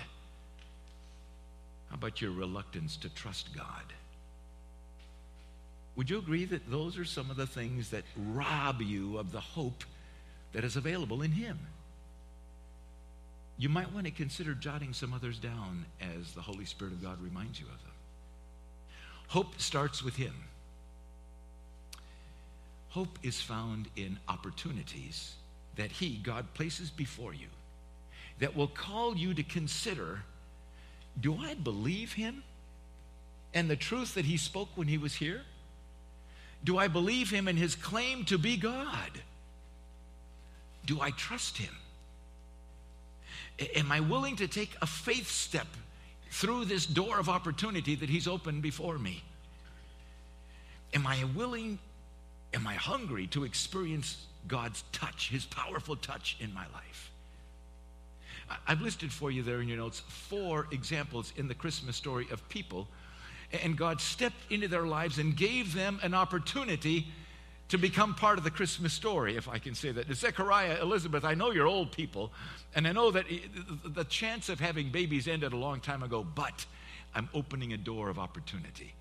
How 1.89 1.95
about 1.95 2.21
your 2.21 2.31
reluctance 2.31 2.95
to 2.97 3.09
trust 3.09 3.53
God? 3.53 3.83
Would 5.95 6.09
you 6.09 6.17
agree 6.17 6.45
that 6.45 6.69
those 6.69 6.97
are 6.97 7.05
some 7.05 7.31
of 7.31 7.37
the 7.37 7.47
things 7.47 7.89
that 7.91 8.03
rob 8.17 8.81
you 8.81 9.17
of 9.17 9.31
the 9.31 9.39
hope 9.39 9.83
that 10.53 10.63
is 10.63 10.75
available 10.75 11.21
in 11.21 11.31
Him? 11.31 11.59
You 13.57 13.69
might 13.69 13.93
want 13.93 14.05
to 14.05 14.11
consider 14.11 14.53
jotting 14.53 14.93
some 14.93 15.13
others 15.13 15.39
down 15.39 15.85
as 16.01 16.33
the 16.33 16.41
Holy 16.41 16.65
Spirit 16.65 16.93
of 16.93 17.01
God 17.01 17.21
reminds 17.21 17.59
you 17.59 17.65
of 17.67 17.81
them. 17.83 17.93
Hope 19.27 19.59
starts 19.59 20.03
with 20.03 20.17
Him. 20.17 20.33
Hope 22.89 23.17
is 23.23 23.41
found 23.41 23.87
in 23.95 24.19
opportunities 24.27 25.35
that 25.77 25.91
He, 25.91 26.17
God, 26.17 26.53
places 26.53 26.89
before 26.89 27.33
you 27.33 27.47
that 28.39 28.55
will 28.55 28.67
call 28.67 29.15
you 29.15 29.33
to 29.33 29.43
consider 29.43 30.23
do 31.19 31.37
I 31.37 31.53
believe 31.53 32.13
Him 32.13 32.43
and 33.53 33.69
the 33.69 33.77
truth 33.77 34.15
that 34.15 34.25
He 34.25 34.35
spoke 34.35 34.69
when 34.75 34.89
He 34.89 34.97
was 34.97 35.15
here? 35.15 35.43
Do 36.65 36.77
I 36.77 36.89
believe 36.89 37.29
Him 37.29 37.47
in 37.47 37.55
His 37.55 37.75
claim 37.75 38.25
to 38.25 38.37
be 38.37 38.57
God? 38.57 39.11
Do 40.85 40.99
I 40.99 41.11
trust 41.11 41.57
Him? 41.57 41.73
Am 43.75 43.91
I 43.91 44.01
willing 44.01 44.35
to 44.37 44.47
take 44.47 44.75
a 44.81 44.87
faith 44.87 45.29
step 45.29 45.67
through 46.31 46.65
this 46.65 46.85
door 46.85 47.19
of 47.19 47.29
opportunity 47.29 47.95
that 47.95 48.09
He's 48.09 48.27
opened 48.27 48.61
before 48.61 48.97
me? 48.97 49.23
Am 50.93 51.05
I 51.07 51.23
willing, 51.35 51.79
am 52.53 52.67
I 52.67 52.73
hungry 52.73 53.27
to 53.27 53.43
experience 53.43 54.25
God's 54.47 54.83
touch, 54.91 55.29
His 55.29 55.45
powerful 55.45 55.95
touch 55.95 56.35
in 56.39 56.53
my 56.53 56.65
life? 56.73 57.11
I've 58.67 58.81
listed 58.81 59.11
for 59.11 59.31
you 59.31 59.43
there 59.43 59.61
in 59.61 59.67
your 59.67 59.77
notes 59.77 60.01
four 60.07 60.67
examples 60.71 61.31
in 61.37 61.47
the 61.47 61.55
Christmas 61.55 61.95
story 61.95 62.27
of 62.31 62.47
people, 62.49 62.87
and 63.63 63.77
God 63.77 64.01
stepped 64.01 64.51
into 64.51 64.67
their 64.67 64.85
lives 64.85 65.17
and 65.17 65.35
gave 65.35 65.73
them 65.73 65.99
an 66.03 66.13
opportunity 66.13 67.07
to 67.69 67.77
become 67.77 68.13
part 68.13 68.37
of 68.37 68.43
the 68.43 68.51
Christmas 68.51 68.93
story, 68.93 69.35
if 69.37 69.49
I 69.49 69.57
can 69.57 69.73
say 69.73 69.91
that. 69.91 70.13
Zechariah, 70.13 70.77
Elizabeth, 70.81 71.23
I 71.23 71.33
know 71.33 71.51
you're 71.51 71.67
old 71.67 71.91
people, 71.91 72.31
and 72.75 72.87
I 72.87 72.91
know 72.91 73.09
that 73.11 73.25
the 73.83 74.03
chance 74.03 74.49
of 74.49 74.59
having 74.59 74.89
babies 74.89 75.27
ended 75.27 75.51
a 75.51 75.57
long 75.57 75.79
time 75.79 76.03
ago, 76.03 76.23
but 76.23 76.65
I'm 77.15 77.27
opening 77.33 77.73
a 77.73 77.77
door 77.77 78.09
of 78.09 78.19
opportunity. 78.19 78.93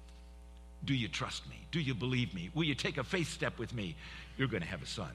Do 0.84 0.94
you 0.94 1.08
trust 1.08 1.48
me? 1.48 1.56
Do 1.72 1.80
you 1.80 1.94
believe 1.94 2.34
me? 2.34 2.50
Will 2.54 2.64
you 2.64 2.74
take 2.74 2.96
a 2.96 3.04
faith 3.04 3.30
step 3.30 3.58
with 3.58 3.74
me? 3.74 3.96
You're 4.38 4.48
going 4.48 4.62
to 4.62 4.68
have 4.68 4.82
a 4.82 4.86
son. 4.86 5.12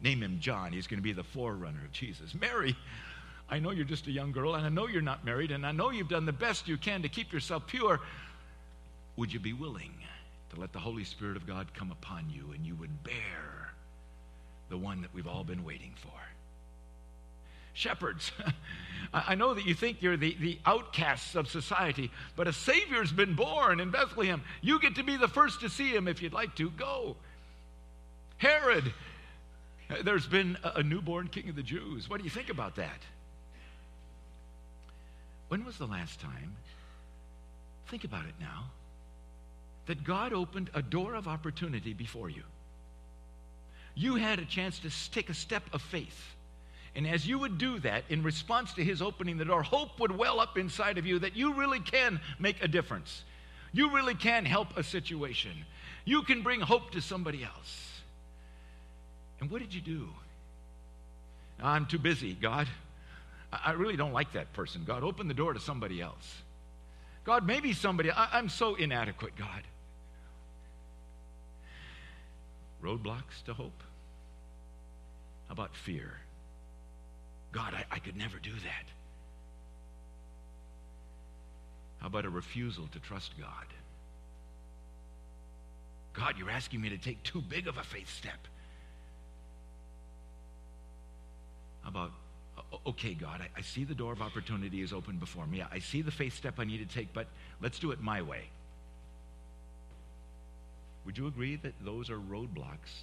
Name 0.00 0.22
him 0.22 0.38
John. 0.40 0.72
He's 0.72 0.86
going 0.86 0.98
to 0.98 1.04
be 1.04 1.12
the 1.12 1.24
forerunner 1.24 1.84
of 1.84 1.92
Jesus. 1.92 2.34
Mary, 2.34 2.76
I 3.48 3.58
know 3.58 3.70
you're 3.70 3.84
just 3.84 4.06
a 4.06 4.10
young 4.10 4.32
girl, 4.32 4.54
and 4.54 4.64
I 4.64 4.68
know 4.68 4.86
you're 4.86 5.02
not 5.02 5.24
married, 5.24 5.50
and 5.50 5.66
I 5.66 5.72
know 5.72 5.90
you've 5.90 6.08
done 6.08 6.26
the 6.26 6.32
best 6.32 6.68
you 6.68 6.76
can 6.76 7.02
to 7.02 7.08
keep 7.08 7.32
yourself 7.32 7.66
pure. 7.66 8.00
Would 9.16 9.32
you 9.32 9.40
be 9.40 9.52
willing 9.52 9.92
to 10.50 10.60
let 10.60 10.72
the 10.72 10.78
Holy 10.78 11.04
Spirit 11.04 11.36
of 11.36 11.46
God 11.46 11.72
come 11.74 11.90
upon 11.90 12.30
you 12.30 12.52
and 12.52 12.66
you 12.66 12.74
would 12.76 13.04
bear 13.04 13.72
the 14.70 14.78
one 14.78 15.02
that 15.02 15.14
we've 15.14 15.26
all 15.26 15.44
been 15.44 15.64
waiting 15.64 15.94
for? 15.96 16.10
Shepherds, 17.74 18.32
I 19.12 19.34
know 19.34 19.54
that 19.54 19.66
you 19.66 19.74
think 19.74 20.00
you're 20.00 20.16
the, 20.16 20.36
the 20.40 20.58
outcasts 20.64 21.34
of 21.34 21.48
society, 21.48 22.10
but 22.36 22.48
a 22.48 22.52
Savior's 22.52 23.12
been 23.12 23.34
born 23.34 23.80
in 23.80 23.90
Bethlehem. 23.90 24.42
You 24.62 24.80
get 24.80 24.96
to 24.96 25.02
be 25.02 25.16
the 25.16 25.28
first 25.28 25.60
to 25.60 25.68
see 25.68 25.90
him 25.90 26.06
if 26.06 26.22
you'd 26.22 26.32
like 26.32 26.54
to. 26.56 26.70
Go. 26.70 27.16
Herod, 28.38 28.92
there's 30.02 30.26
been 30.26 30.56
a, 30.62 30.72
a 30.76 30.82
newborn 30.82 31.28
king 31.28 31.48
of 31.48 31.56
the 31.56 31.62
Jews. 31.62 32.08
What 32.08 32.18
do 32.18 32.24
you 32.24 32.30
think 32.30 32.48
about 32.48 32.76
that? 32.76 33.00
When 35.48 35.64
was 35.64 35.78
the 35.78 35.86
last 35.86 36.20
time? 36.20 36.56
Think 37.88 38.04
about 38.04 38.24
it 38.24 38.34
now 38.40 38.64
that 39.86 40.04
God 40.04 40.32
opened 40.32 40.70
a 40.74 40.82
door 40.82 41.14
of 41.14 41.28
opportunity 41.28 41.92
before 41.92 42.30
you. 42.30 42.42
You 43.94 44.16
had 44.16 44.38
a 44.38 44.44
chance 44.44 44.78
to 44.80 44.90
take 45.10 45.30
a 45.30 45.34
step 45.34 45.62
of 45.72 45.82
faith. 45.82 46.34
And 46.96 47.06
as 47.06 47.26
you 47.26 47.38
would 47.40 47.58
do 47.58 47.78
that, 47.80 48.04
in 48.08 48.22
response 48.22 48.72
to 48.74 48.84
his 48.84 49.02
opening 49.02 49.36
the 49.36 49.44
door, 49.44 49.62
hope 49.62 49.98
would 50.00 50.16
well 50.16 50.40
up 50.40 50.56
inside 50.56 50.98
of 50.98 51.06
you 51.06 51.18
that 51.20 51.36
you 51.36 51.54
really 51.54 51.80
can 51.80 52.20
make 52.38 52.62
a 52.62 52.68
difference. 52.68 53.22
You 53.72 53.92
really 53.92 54.14
can 54.14 54.44
help 54.44 54.76
a 54.76 54.82
situation. 54.82 55.52
You 56.04 56.22
can 56.22 56.42
bring 56.42 56.60
hope 56.60 56.92
to 56.92 57.00
somebody 57.00 57.42
else. 57.42 57.90
And 59.40 59.50
what 59.50 59.60
did 59.60 59.74
you 59.74 59.80
do? 59.80 60.08
I'm 61.60 61.86
too 61.86 61.98
busy, 61.98 62.34
God. 62.34 62.68
I 63.52 63.72
really 63.72 63.96
don't 63.96 64.12
like 64.12 64.32
that 64.32 64.52
person. 64.52 64.84
God, 64.84 65.02
open 65.02 65.28
the 65.28 65.34
door 65.34 65.52
to 65.52 65.60
somebody 65.60 66.00
else. 66.00 66.42
God, 67.24 67.46
maybe 67.46 67.72
somebody, 67.72 68.10
I, 68.10 68.38
am 68.38 68.48
so 68.48 68.74
inadequate, 68.74 69.36
God. 69.36 69.62
Roadblocks 72.84 73.42
to 73.46 73.54
hope? 73.54 73.82
How 75.48 75.52
about 75.52 75.74
fear? 75.74 76.12
God, 77.52 77.74
I, 77.74 77.84
I 77.90 77.98
could 77.98 78.16
never 78.16 78.38
do 78.38 78.50
that. 78.52 78.86
How 82.00 82.08
about 82.08 82.24
a 82.26 82.30
refusal 82.30 82.86
to 82.92 82.98
trust 82.98 83.32
God? 83.38 83.66
God, 86.12 86.34
you're 86.38 86.50
asking 86.50 86.80
me 86.80 86.90
to 86.90 86.98
take 86.98 87.22
too 87.22 87.40
big 87.40 87.66
of 87.66 87.78
a 87.78 87.82
faith 87.82 88.12
step. 88.12 88.38
How 91.82 91.88
about, 91.90 92.12
okay, 92.86 93.14
God, 93.14 93.40
I, 93.40 93.58
I 93.58 93.62
see 93.62 93.84
the 93.84 93.94
door 93.94 94.12
of 94.12 94.22
opportunity 94.22 94.80
is 94.80 94.92
open 94.92 95.16
before 95.16 95.46
me. 95.46 95.62
I 95.62 95.78
see 95.78 96.02
the 96.02 96.10
faith 96.10 96.34
step 96.34 96.54
I 96.58 96.64
need 96.64 96.88
to 96.88 96.94
take, 96.94 97.12
but 97.12 97.26
let's 97.60 97.78
do 97.78 97.90
it 97.90 98.00
my 98.00 98.22
way. 98.22 98.44
Would 101.04 101.18
you 101.18 101.26
agree 101.26 101.56
that 101.56 101.74
those 101.84 102.10
are 102.10 102.18
roadblocks 102.18 103.02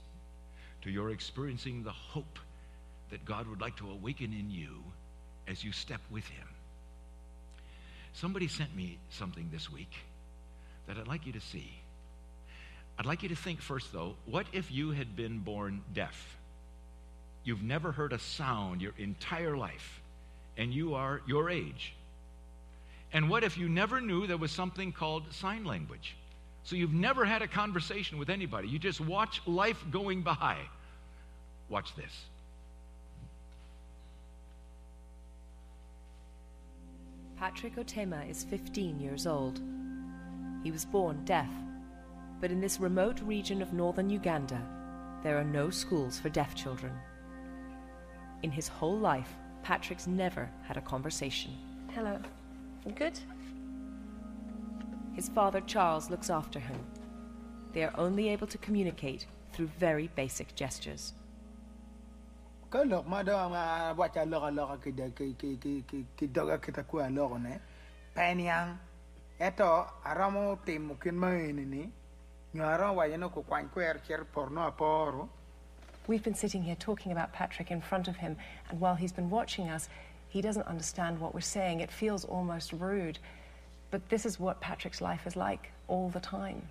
to 0.82 0.90
your 0.90 1.12
experiencing 1.12 1.84
the 1.84 1.92
hope 1.92 2.40
that 3.12 3.26
God 3.26 3.48
would 3.48 3.62
like 3.62 3.78
to 3.78 3.92
awaken 3.92 4.34
in 4.34 4.50
you 4.50 4.84
as 5.48 5.64
you 5.64 5.72
step 5.72 6.02
with 6.10 6.26
Him? 6.28 6.48
Somebody 8.14 8.48
sent 8.48 8.76
me 8.76 8.98
something 9.10 9.50
this 9.52 9.72
week 9.72 9.92
that 10.88 10.98
I'd 10.98 11.08
like 11.08 11.26
you 11.26 11.34
to 11.34 11.42
see. 11.42 11.72
I'd 12.98 13.06
like 13.06 13.24
you 13.24 13.30
to 13.30 13.36
think 13.36 13.62
first, 13.62 13.94
though, 13.94 14.16
what 14.26 14.46
if 14.52 14.72
you 14.72 14.92
had 14.92 15.16
been 15.16 15.40
born 15.40 15.82
deaf? 15.94 16.38
You've 17.44 17.64
never 17.64 17.92
heard 17.92 18.14
a 18.14 18.20
sound 18.20 18.82
your 18.82 18.94
entire 18.98 19.56
life, 19.58 20.02
and 20.58 20.74
you 20.74 20.96
are 20.96 21.22
your 21.26 21.50
age. 21.50 21.94
And 23.14 23.30
what 23.30 23.44
if 23.44 23.58
you 23.58 23.68
never 23.70 24.00
knew 24.00 24.28
there 24.28 24.38
was 24.38 24.52
something 24.52 24.92
called 24.92 25.34
sign 25.34 25.66
language? 25.66 26.16
So 26.64 26.76
you've 26.76 26.94
never 26.94 27.26
had 27.26 27.42
a 27.42 27.48
conversation 27.48 28.18
with 28.18 28.30
anybody. 28.30 28.68
You 28.68 28.80
just 28.80 29.02
watch 29.02 29.42
life 29.46 29.84
going 29.92 30.22
by. 30.22 30.58
Watch 31.70 31.96
this. 31.96 32.26
Patrick 37.38 37.76
Otema 37.76 38.30
is 38.30 38.44
15 38.44 39.00
years 39.00 39.26
old. 39.26 39.60
He 40.64 40.70
was 40.70 40.86
born 40.86 41.26
deaf, 41.26 41.50
but 42.40 42.52
in 42.52 42.62
this 42.62 42.80
remote 42.80 43.20
region 43.22 43.64
of 43.64 43.74
northern 43.74 44.12
Uganda, 44.12 44.62
there 45.24 45.40
are 45.40 45.44
no 45.44 45.72
schools 45.72 46.20
for 46.20 46.30
deaf 46.30 46.54
children. 46.54 46.94
In 48.44 48.52
his 48.52 48.68
whole 48.68 48.98
life, 48.98 49.34
Patrick's 49.64 50.06
never 50.06 50.50
had 50.68 50.78
a 50.78 50.82
conversation. 50.82 51.52
Hello. 51.94 52.20
Good? 52.96 53.20
His 55.14 55.30
father 55.30 55.62
Charles 55.62 56.10
looks 56.10 56.30
after 56.30 56.60
him. 56.60 56.80
They 57.74 57.84
are 57.84 57.94
only 57.98 58.30
able 58.30 58.48
to 58.48 58.58
communicate 58.58 59.26
through 59.54 59.68
very 59.80 60.10
basic 60.16 60.56
gestures. 60.56 61.14
Eto 69.42 69.88
aramo 70.06 70.58
timo 70.66 71.00
kin 71.02 71.20
ni 71.72 71.90
nyaro 72.54 72.94
wa 72.94 73.30
ko 73.30 73.42
kwan 73.44 73.70
kwer 73.74 74.00
cher 74.08 74.24
porno 74.24 74.70
aporo. 74.70 75.28
We've 76.08 76.24
been 76.24 76.36
sitting 76.36 76.64
here 76.64 76.76
talking 76.76 77.12
about 77.12 77.34
Patrick 77.34 77.72
in 77.72 77.82
front 77.82 78.08
of 78.08 78.18
him, 78.18 78.38
and 78.70 78.80
while 78.80 78.96
he's 78.96 79.12
been 79.12 79.30
watching 79.30 79.70
us, 79.70 79.90
he 80.28 80.42
doesn't 80.42 80.68
understand 80.68 81.20
what 81.20 81.34
we're 81.34 81.42
saying. 81.42 81.80
It 81.80 81.92
feels 81.92 82.24
almost 82.24 82.72
rude. 82.72 83.20
But 83.92 84.10
this 84.10 84.26
is 84.26 84.40
what 84.40 84.62
Patrick's 84.62 85.02
life 85.02 85.28
is 85.28 85.36
like 85.36 85.72
all 85.88 86.10
the 86.10 86.20
time. 86.22 86.70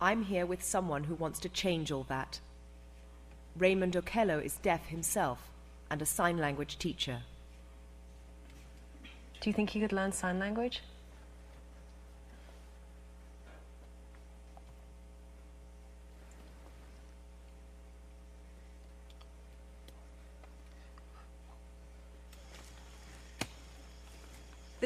I'm 0.00 0.24
here 0.24 0.44
with 0.44 0.62
someone 0.62 1.04
who 1.04 1.14
wants 1.14 1.38
to 1.40 1.48
change 1.48 1.90
all 1.90 2.04
that. 2.08 2.40
Raymond 3.56 3.94
Okello 3.94 4.44
is 4.44 4.56
deaf 4.56 4.88
himself 4.88 5.48
and 5.90 6.02
a 6.02 6.06
sign 6.06 6.36
language 6.36 6.78
teacher. 6.78 7.22
Do 9.40 9.48
you 9.48 9.54
think 9.54 9.70
he 9.70 9.80
could 9.80 9.92
learn 9.92 10.12
sign 10.12 10.38
language? 10.38 10.82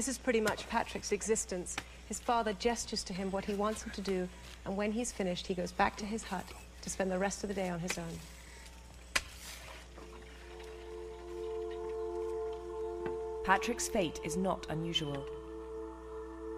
This 0.00 0.09
is 0.09 0.16
pretty 0.16 0.40
much 0.40 0.66
Patrick's 0.71 1.12
existence. 1.12 1.76
His 2.07 2.19
father 2.19 2.54
gestures 2.54 3.04
to 3.04 3.12
him 3.12 3.30
what 3.30 3.45
he 3.45 3.52
wants 3.52 3.83
him 3.83 3.90
to 3.90 4.00
do, 4.00 4.26
and 4.64 4.75
when 4.75 4.92
he's 4.92 5.12
finished, 5.12 5.47
he 5.47 5.52
goes 5.52 5.73
back 5.73 5.95
to 5.99 6.07
his 6.07 6.23
hut 6.23 6.47
to 6.80 6.88
spend 6.88 7.12
the 7.12 7.19
rest 7.19 7.45
of 7.45 7.49
the 7.49 7.54
day 7.54 7.69
on 7.69 7.80
his 7.80 7.99
own. 7.99 9.23
Patrick's 13.45 13.88
fate 13.88 14.21
is 14.25 14.38
not 14.38 14.66
unusual. 14.71 15.23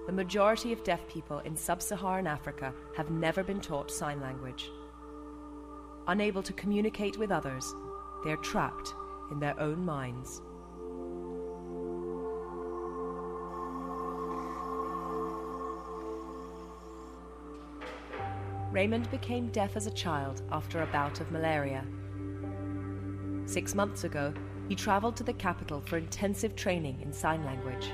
The 0.06 0.12
majority 0.12 0.72
of 0.72 0.84
deaf 0.84 1.00
people 1.08 1.40
in 1.40 1.56
sub 1.56 1.82
Saharan 1.82 2.28
Africa 2.28 2.72
have 2.96 3.10
never 3.10 3.42
been 3.42 3.60
taught 3.60 3.90
sign 3.90 4.20
language. 4.20 4.70
Unable 6.06 6.44
to 6.44 6.52
communicate 6.52 7.18
with 7.18 7.32
others, 7.32 7.74
they 8.24 8.30
are 8.30 8.36
trapped 8.36 8.94
in 9.32 9.40
their 9.40 9.58
own 9.58 9.84
minds. 9.84 10.42
Raymond 18.72 19.10
became 19.10 19.48
deaf 19.48 19.76
as 19.76 19.86
a 19.86 19.90
child 19.90 20.40
after 20.50 20.82
a 20.82 20.86
bout 20.86 21.20
of 21.20 21.30
malaria. 21.30 21.84
Six 23.44 23.74
months 23.74 24.04
ago, 24.04 24.32
he 24.66 24.74
traveled 24.74 25.14
to 25.16 25.24
the 25.24 25.34
capital 25.34 25.82
for 25.82 25.98
intensive 25.98 26.56
training 26.56 26.98
in 27.02 27.12
sign 27.12 27.44
language. 27.44 27.92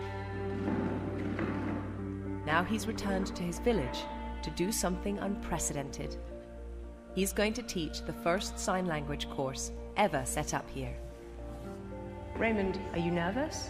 Now 2.47 2.62
he's 2.62 2.87
returned 2.87 3.35
to 3.35 3.42
his 3.42 3.58
village 3.58 3.99
to 4.42 4.50
do 4.50 4.70
something 4.70 5.18
unprecedented. 5.18 6.16
He's 7.12 7.32
going 7.32 7.54
to 7.54 7.62
teach 7.62 8.02
the 8.02 8.12
first 8.12 8.56
sign 8.56 8.87
language 8.87 9.28
course 9.30 9.73
ever 9.97 10.23
set 10.25 10.54
up 10.54 10.70
here. 10.70 10.94
Raymond, 12.37 12.80
are 12.92 13.00
you 13.00 13.11
nervous? 13.11 13.68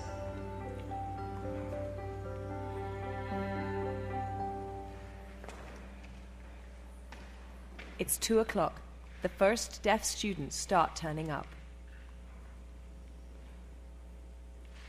It's 8.08 8.16
two 8.16 8.38
o'clock. 8.38 8.80
The 9.20 9.28
first 9.28 9.82
deaf 9.82 10.02
students 10.02 10.56
start 10.56 10.96
turning 10.96 11.30
up. 11.30 11.46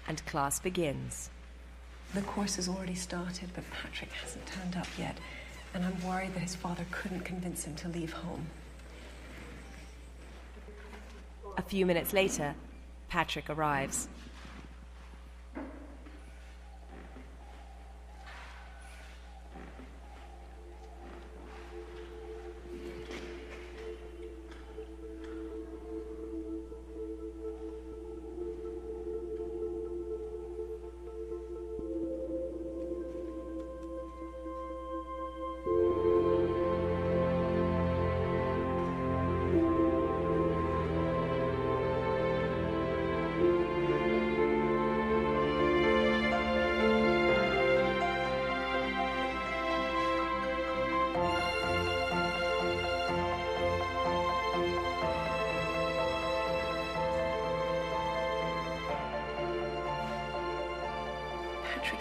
And 0.07 0.25
class 0.25 0.61
begins. 0.61 1.29
The 2.13 2.21
course 2.21 2.55
has 2.55 2.69
already 2.69 2.95
started, 2.95 3.49
but 3.53 3.65
Patrick 3.71 4.13
hasn't 4.13 4.45
turned 4.45 4.77
up 4.77 4.88
yet, 4.97 5.17
and 5.73 5.83
I'm 5.83 6.01
worried 6.07 6.33
that 6.33 6.39
his 6.39 6.55
father 6.55 6.85
couldn't 6.91 7.25
convince 7.25 7.65
him 7.65 7.75
to 7.75 7.89
leave 7.89 8.13
home. 8.13 8.47
A 11.57 11.61
few 11.61 11.85
minutes 11.85 12.13
later, 12.13 12.55
Patrick 13.09 13.49
arrives. 13.49 14.07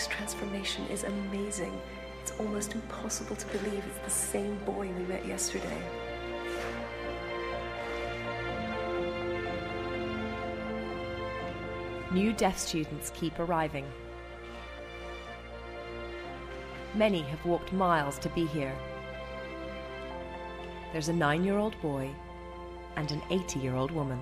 Transformation 0.07 0.87
is 0.87 1.03
amazing. 1.05 1.73
It's 2.23 2.31
almost 2.39 2.75
impossible 2.75 3.35
to 3.35 3.47
believe 3.49 3.83
it's 3.85 3.99
the 4.05 4.11
same 4.11 4.57
boy 4.65 4.89
we 4.89 5.05
met 5.05 5.27
yesterday. 5.27 5.83
New 12.13 12.33
deaf 12.33 12.57
students 12.57 13.11
keep 13.15 13.39
arriving. 13.39 13.85
Many 16.95 17.23
have 17.23 17.45
walked 17.45 17.73
miles 17.73 18.19
to 18.21 18.29
be 18.31 18.47
here. 18.47 18.75
There's 20.93 21.09
a 21.09 21.13
nine 21.13 21.45
year 21.45 21.59
old 21.59 21.81
boy 21.83 22.11
and 22.97 23.11
an 23.11 23.23
80 23.31 23.59
year 23.59 23.75
old 23.75 23.91
woman. 23.91 24.21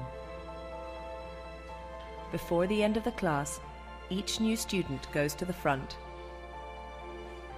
Before 2.33 2.67
the 2.67 2.83
end 2.83 2.97
of 2.97 3.05
the 3.05 3.13
class, 3.13 3.61
each 4.09 4.41
new 4.41 4.57
student 4.57 5.11
goes 5.13 5.35
to 5.35 5.45
the 5.45 5.53
front. 5.53 5.97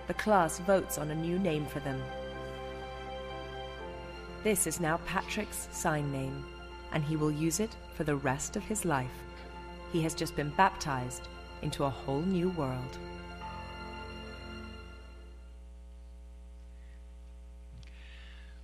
The 0.06 0.14
class 0.14 0.58
votes 0.61 0.96
on 0.96 1.11
a 1.11 1.14
new 1.14 1.38
name 1.38 1.66
for 1.66 1.80
them. 1.80 2.02
This 4.42 4.66
is 4.66 4.80
now 4.80 4.98
Patrick's 5.04 5.68
sign 5.72 6.11
name, 6.11 6.44
and 6.92 7.04
he 7.04 7.16
will 7.16 7.30
use 7.30 7.61
it 7.61 7.76
for 7.94 8.04
the 8.04 8.16
rest 8.16 8.56
of 8.56 8.62
his 8.62 8.84
life. 8.84 9.11
He 9.92 10.00
has 10.02 10.14
just 10.14 10.37
been 10.37 10.50
baptized 10.50 11.28
into 11.61 11.84
a 11.84 11.90
whole 11.90 12.22
new 12.22 12.48
world. 12.50 12.98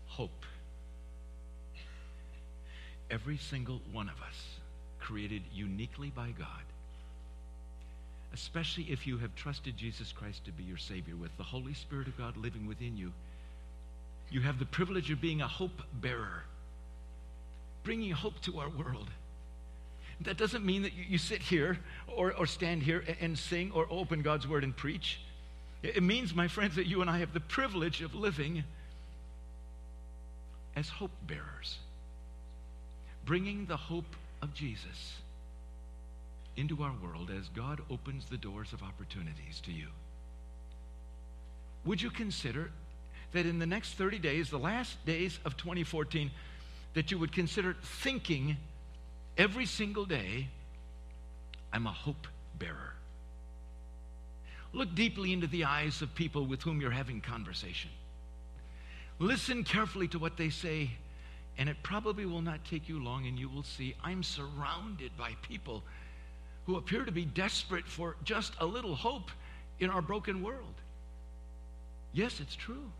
Hope. 0.06 0.44
Every 3.10 3.36
single 3.36 3.82
one 3.92 4.08
of 4.08 4.22
us 4.22 4.58
created 5.00 5.42
uniquely 5.52 6.10
by 6.10 6.30
God 6.38 6.62
especially 8.34 8.82
if 8.90 9.06
you 9.06 9.16
have 9.18 9.34
trusted 9.36 9.76
Jesus 9.76 10.10
Christ 10.10 10.44
to 10.44 10.52
be 10.52 10.64
your 10.64 10.76
Savior 10.76 11.14
with 11.14 11.34
the 11.36 11.44
Holy 11.44 11.72
Spirit 11.72 12.08
of 12.08 12.18
God 12.18 12.36
living 12.36 12.66
within 12.66 12.96
you, 12.96 13.12
you 14.28 14.40
have 14.40 14.58
the 14.58 14.64
privilege 14.64 15.10
of 15.12 15.20
being 15.20 15.40
a 15.40 15.46
hope 15.46 15.82
bearer, 15.92 16.42
bringing 17.84 18.10
hope 18.10 18.40
to 18.42 18.58
our 18.58 18.68
world. 18.68 19.08
That 20.22 20.36
doesn't 20.36 20.64
mean 20.64 20.82
that 20.82 20.92
you, 20.94 21.16
sit 21.16 21.42
here 21.42 21.78
or, 22.08 22.32
or 22.32 22.46
stand 22.46 22.82
here 22.82 23.04
and 23.20 23.38
sing 23.38 23.70
or 23.72 23.86
open 23.88 24.22
God's 24.22 24.48
Word 24.48 24.64
and 24.64 24.76
preach. 24.76 25.20
It 25.84 26.02
means, 26.02 26.34
my 26.34 26.48
friends, 26.48 26.74
that 26.74 26.86
you 26.86 27.02
and 27.02 27.10
I 27.10 27.18
have 27.18 27.32
the 27.32 27.40
privilege 27.40 28.00
of 28.02 28.14
living 28.14 28.64
as 30.74 30.88
hope 30.88 31.12
bearers, 31.26 31.78
bringing 33.24 33.66
the 33.66 33.76
hope 33.76 34.16
of 34.42 34.54
Jesus 34.54 35.14
into 36.56 36.82
our 36.82 36.94
world 37.02 37.30
as 37.36 37.48
God 37.48 37.80
opens 37.90 38.26
the 38.26 38.36
doors 38.36 38.72
of 38.72 38.82
opportunities 38.82 39.60
to 39.62 39.72
you. 39.72 39.88
Would 41.84 42.00
you 42.00 42.10
consider 42.10 42.70
that 43.32 43.46
in 43.46 43.58
the 43.58 43.66
next 43.66 43.94
30 43.94 44.18
days, 44.18 44.50
the 44.50 44.58
last 44.58 45.04
days 45.04 45.38
of 45.44 45.56
2014, 45.56 46.30
that 46.94 47.10
you 47.10 47.18
would 47.18 47.32
consider 47.32 47.76
thinking 47.82 48.56
every 49.36 49.66
single 49.66 50.04
day, 50.04 50.48
I'm 51.72 51.86
a 51.86 51.92
hope 51.92 52.28
bearer. 52.58 52.94
Look 54.72 54.94
deeply 54.94 55.32
into 55.32 55.46
the 55.46 55.64
eyes 55.64 56.02
of 56.02 56.14
people 56.14 56.46
with 56.46 56.62
whom 56.62 56.80
you're 56.80 56.90
having 56.90 57.20
conversation. 57.20 57.90
Listen 59.18 59.62
carefully 59.62 60.08
to 60.08 60.18
what 60.18 60.36
they 60.36 60.50
say, 60.50 60.90
and 61.58 61.68
it 61.68 61.76
probably 61.82 62.26
will 62.26 62.42
not 62.42 62.64
take 62.64 62.88
you 62.88 63.02
long, 63.02 63.26
and 63.26 63.38
you 63.38 63.48
will 63.48 63.62
see 63.62 63.94
I'm 64.02 64.22
surrounded 64.22 65.16
by 65.16 65.32
people 65.42 65.82
who 66.66 66.76
appear 66.76 67.04
to 67.04 67.12
be 67.12 67.24
desperate 67.24 67.86
for 67.86 68.16
just 68.24 68.54
a 68.60 68.66
little 68.66 68.94
hope 68.94 69.30
in 69.80 69.90
our 69.90 70.02
broken 70.02 70.42
world. 70.42 70.74
Yes, 72.12 72.40
it's 72.40 72.54
true. 72.54 72.90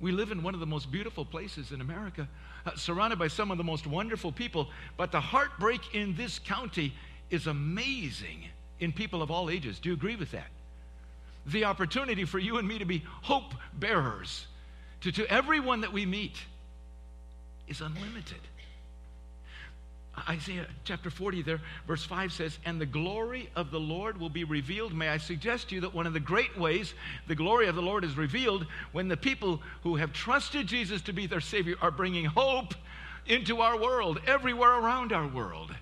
We 0.00 0.12
live 0.12 0.30
in 0.30 0.42
one 0.42 0.54
of 0.54 0.60
the 0.60 0.66
most 0.66 0.92
beautiful 0.92 1.24
places 1.24 1.72
in 1.72 1.80
America, 1.80 2.28
uh, 2.66 2.76
surrounded 2.76 3.18
by 3.18 3.28
some 3.28 3.50
of 3.50 3.58
the 3.58 3.64
most 3.64 3.86
wonderful 3.86 4.30
people, 4.30 4.68
but 4.96 5.10
the 5.10 5.20
heartbreak 5.20 5.94
in 5.94 6.14
this 6.14 6.38
county 6.38 6.94
is 7.30 7.46
amazing 7.46 8.44
in 8.80 8.92
people 8.92 9.22
of 9.22 9.30
all 9.30 9.50
ages. 9.50 9.80
Do 9.80 9.88
you 9.88 9.94
agree 9.94 10.16
with 10.16 10.30
that? 10.30 10.46
The 11.46 11.64
opportunity 11.64 12.24
for 12.24 12.38
you 12.38 12.58
and 12.58 12.68
me 12.68 12.78
to 12.78 12.84
be 12.84 13.02
hope 13.22 13.54
bearers 13.74 14.46
to, 15.00 15.12
to 15.12 15.26
everyone 15.26 15.80
that 15.80 15.92
we 15.92 16.06
meet 16.06 16.36
is 17.66 17.80
unlimited. 17.80 18.40
Isaiah 20.28 20.66
chapter 20.84 21.10
40 21.10 21.42
there, 21.42 21.60
verse 21.86 22.04
5 22.04 22.32
says, 22.32 22.58
And 22.64 22.80
the 22.80 22.86
glory 22.86 23.50
of 23.54 23.70
the 23.70 23.80
Lord 23.80 24.18
will 24.18 24.30
be 24.30 24.44
revealed. 24.44 24.94
May 24.94 25.08
I 25.08 25.18
suggest 25.18 25.68
to 25.68 25.74
you 25.74 25.80
that 25.82 25.94
one 25.94 26.06
of 26.06 26.12
the 26.12 26.20
great 26.20 26.58
ways 26.58 26.94
the 27.26 27.34
glory 27.34 27.66
of 27.66 27.74
the 27.74 27.82
Lord 27.82 28.04
is 28.04 28.16
revealed 28.16 28.66
when 28.92 29.08
the 29.08 29.16
people 29.16 29.60
who 29.82 29.96
have 29.96 30.12
trusted 30.12 30.66
Jesus 30.66 31.02
to 31.02 31.12
be 31.12 31.26
their 31.26 31.40
Savior 31.40 31.76
are 31.80 31.90
bringing 31.90 32.24
hope 32.24 32.74
into 33.26 33.60
our 33.60 33.78
world, 33.78 34.20
everywhere 34.26 34.78
around 34.78 35.12
our 35.12 35.28
world. 35.28 35.74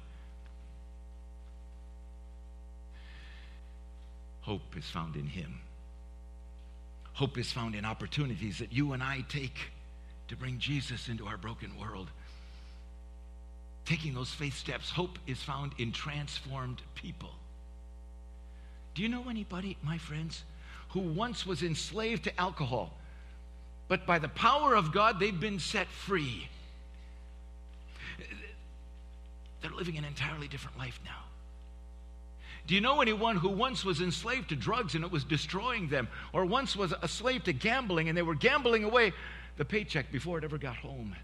Hope 4.42 4.76
is 4.76 4.84
found 4.84 5.16
in 5.16 5.26
Him. 5.26 5.60
Hope 7.14 7.38
is 7.38 7.50
found 7.50 7.74
in 7.74 7.84
opportunities 7.84 8.58
that 8.58 8.72
you 8.72 8.92
and 8.92 9.02
I 9.02 9.24
take 9.28 9.58
to 10.28 10.36
bring 10.36 10.58
Jesus 10.58 11.08
into 11.08 11.26
our 11.26 11.36
broken 11.36 11.72
world. 11.78 12.10
Taking 13.86 14.14
those 14.14 14.30
faith 14.30 14.56
steps, 14.56 14.90
hope 14.90 15.18
is 15.28 15.40
found 15.40 15.72
in 15.78 15.92
transformed 15.92 16.82
people. 16.96 17.30
Do 18.94 19.02
you 19.02 19.08
know 19.08 19.28
anybody, 19.30 19.76
my 19.82 19.96
friends, 19.96 20.42
who 20.90 21.00
once 21.00 21.46
was 21.46 21.62
enslaved 21.62 22.24
to 22.24 22.40
alcohol, 22.40 22.92
but 23.88 24.04
by 24.04 24.18
the 24.18 24.28
power 24.28 24.74
of 24.74 24.92
God, 24.92 25.20
they've 25.20 25.38
been 25.38 25.60
set 25.60 25.86
free? 25.86 26.48
They're 29.60 29.70
living 29.70 29.96
an 29.96 30.04
entirely 30.04 30.48
different 30.48 30.78
life 30.78 30.98
now. 31.04 31.22
Do 32.66 32.74
you 32.74 32.80
know 32.80 33.00
anyone 33.00 33.36
who 33.36 33.50
once 33.50 33.84
was 33.84 34.00
enslaved 34.00 34.48
to 34.48 34.56
drugs 34.56 34.96
and 34.96 35.04
it 35.04 35.10
was 35.12 35.22
destroying 35.22 35.88
them, 35.88 36.08
or 36.32 36.44
once 36.44 36.74
was 36.74 36.92
a 37.00 37.06
slave 37.06 37.44
to 37.44 37.52
gambling 37.52 38.08
and 38.08 38.18
they 38.18 38.22
were 38.22 38.34
gambling 38.34 38.82
away 38.82 39.12
the 39.56 39.64
paycheck 39.64 40.10
before 40.10 40.38
it 40.38 40.44
ever 40.44 40.58
got 40.58 40.76
home? 40.76 41.14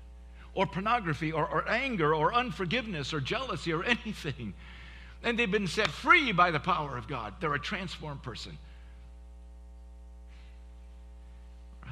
Or 0.54 0.66
pornography, 0.66 1.32
or, 1.32 1.46
or 1.46 1.68
anger, 1.68 2.14
or 2.14 2.34
unforgiveness, 2.34 3.14
or 3.14 3.20
jealousy, 3.20 3.72
or 3.72 3.84
anything. 4.04 4.54
And 5.22 5.38
they've 5.38 5.50
been 5.50 5.68
set 5.68 5.88
free 5.88 6.32
by 6.32 6.50
the 6.50 6.60
power 6.60 6.96
of 6.96 7.08
God. 7.08 7.34
They're 7.40 7.54
a 7.54 7.60
transformed 7.60 8.22
person. 8.22 8.58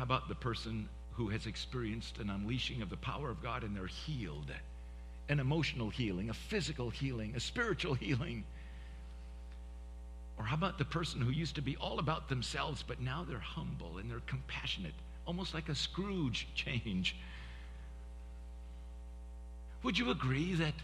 How 0.00 0.04
about 0.04 0.28
the 0.28 0.34
person 0.34 0.88
who 1.12 1.28
has 1.28 1.46
experienced 1.46 2.18
an 2.18 2.30
unleashing 2.30 2.80
of 2.80 2.88
the 2.88 2.96
power 2.96 3.30
of 3.30 3.42
God 3.42 3.64
and 3.64 3.76
they're 3.76 3.86
healed? 3.86 4.50
An 5.28 5.38
emotional 5.38 5.90
healing, 5.90 6.30
a 6.30 6.34
physical 6.34 6.90
healing, 6.90 7.34
a 7.36 7.40
spiritual 7.40 7.94
healing. 8.06 8.44
Or 10.38 10.44
how 10.44 10.54
about 10.56 10.78
the 10.78 10.86
person 10.86 11.20
who 11.20 11.30
used 11.30 11.54
to 11.56 11.62
be 11.62 11.76
all 11.76 11.98
about 11.98 12.30
themselves, 12.30 12.82
but 12.82 12.98
now 12.98 13.26
they're 13.28 13.38
humble 13.38 13.98
and 13.98 14.10
they're 14.10 14.22
compassionate, 14.26 14.94
almost 15.26 15.52
like 15.52 15.68
a 15.68 15.74
Scrooge 15.74 16.48
change? 16.54 17.14
Would 19.82 19.98
you 19.98 20.10
agree 20.10 20.54
that 20.54 20.74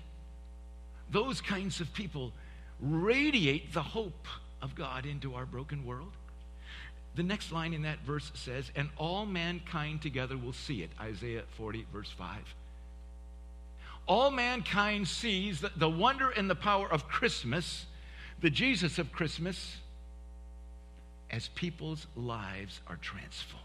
those 1.11 1.41
kinds 1.41 1.81
of 1.81 1.93
people 1.93 2.33
radiate 2.81 3.73
the 3.73 3.83
hope 3.83 4.27
of 4.63 4.75
God 4.75 5.07
into 5.07 5.35
our 5.35 5.47
broken 5.47 5.85
world? 5.85 6.13
The 7.15 7.23
next 7.23 7.53
line 7.53 7.73
in 7.73 7.83
that 7.83 8.01
verse 8.01 8.31
says, 8.35 8.71
And 8.75 8.91
all 8.97 9.25
mankind 9.25 10.03
together 10.03 10.37
will 10.37 10.53
see 10.53 10.83
it. 10.83 10.91
Isaiah 11.01 11.45
40, 11.57 11.87
verse 11.93 12.11
5. 12.11 12.37
All 14.07 14.31
mankind 14.31 15.09
sees 15.09 15.61
the, 15.61 15.73
the 15.77 15.89
wonder 15.89 16.31
and 16.31 16.49
the 16.49 16.55
power 16.55 16.91
of 16.91 17.09
Christmas 17.09 17.87
the 18.41 18.51
Jesus 18.51 18.99
of 18.99 19.13
Christmas 19.13 19.77
as 21.31 21.49
people's 21.49 22.07
lives 22.15 22.81
are 22.87 22.97
transformed 22.97 23.65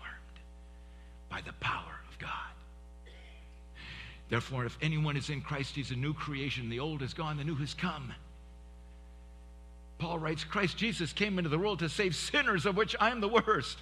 by 1.29 1.41
the 1.41 1.53
power 1.53 1.99
of 2.09 2.19
God. 2.19 2.29
Therefore, 4.31 4.63
if 4.63 4.77
anyone 4.81 5.17
is 5.17 5.29
in 5.29 5.41
Christ, 5.41 5.75
he's 5.75 5.91
a 5.91 5.95
new 5.95 6.13
creation. 6.13 6.69
The 6.69 6.79
old 6.79 7.01
is 7.01 7.13
gone, 7.13 7.35
the 7.35 7.43
new 7.43 7.55
has 7.55 7.73
come. 7.73 8.13
Paul 9.99 10.19
writes 10.19 10.45
Christ 10.45 10.77
Jesus 10.77 11.11
came 11.11 11.37
into 11.37 11.49
the 11.49 11.59
world 11.59 11.79
to 11.79 11.89
save 11.89 12.15
sinners, 12.15 12.65
of 12.65 12.77
which 12.77 12.95
I 12.97 13.09
am 13.11 13.19
the 13.19 13.27
worst. 13.27 13.77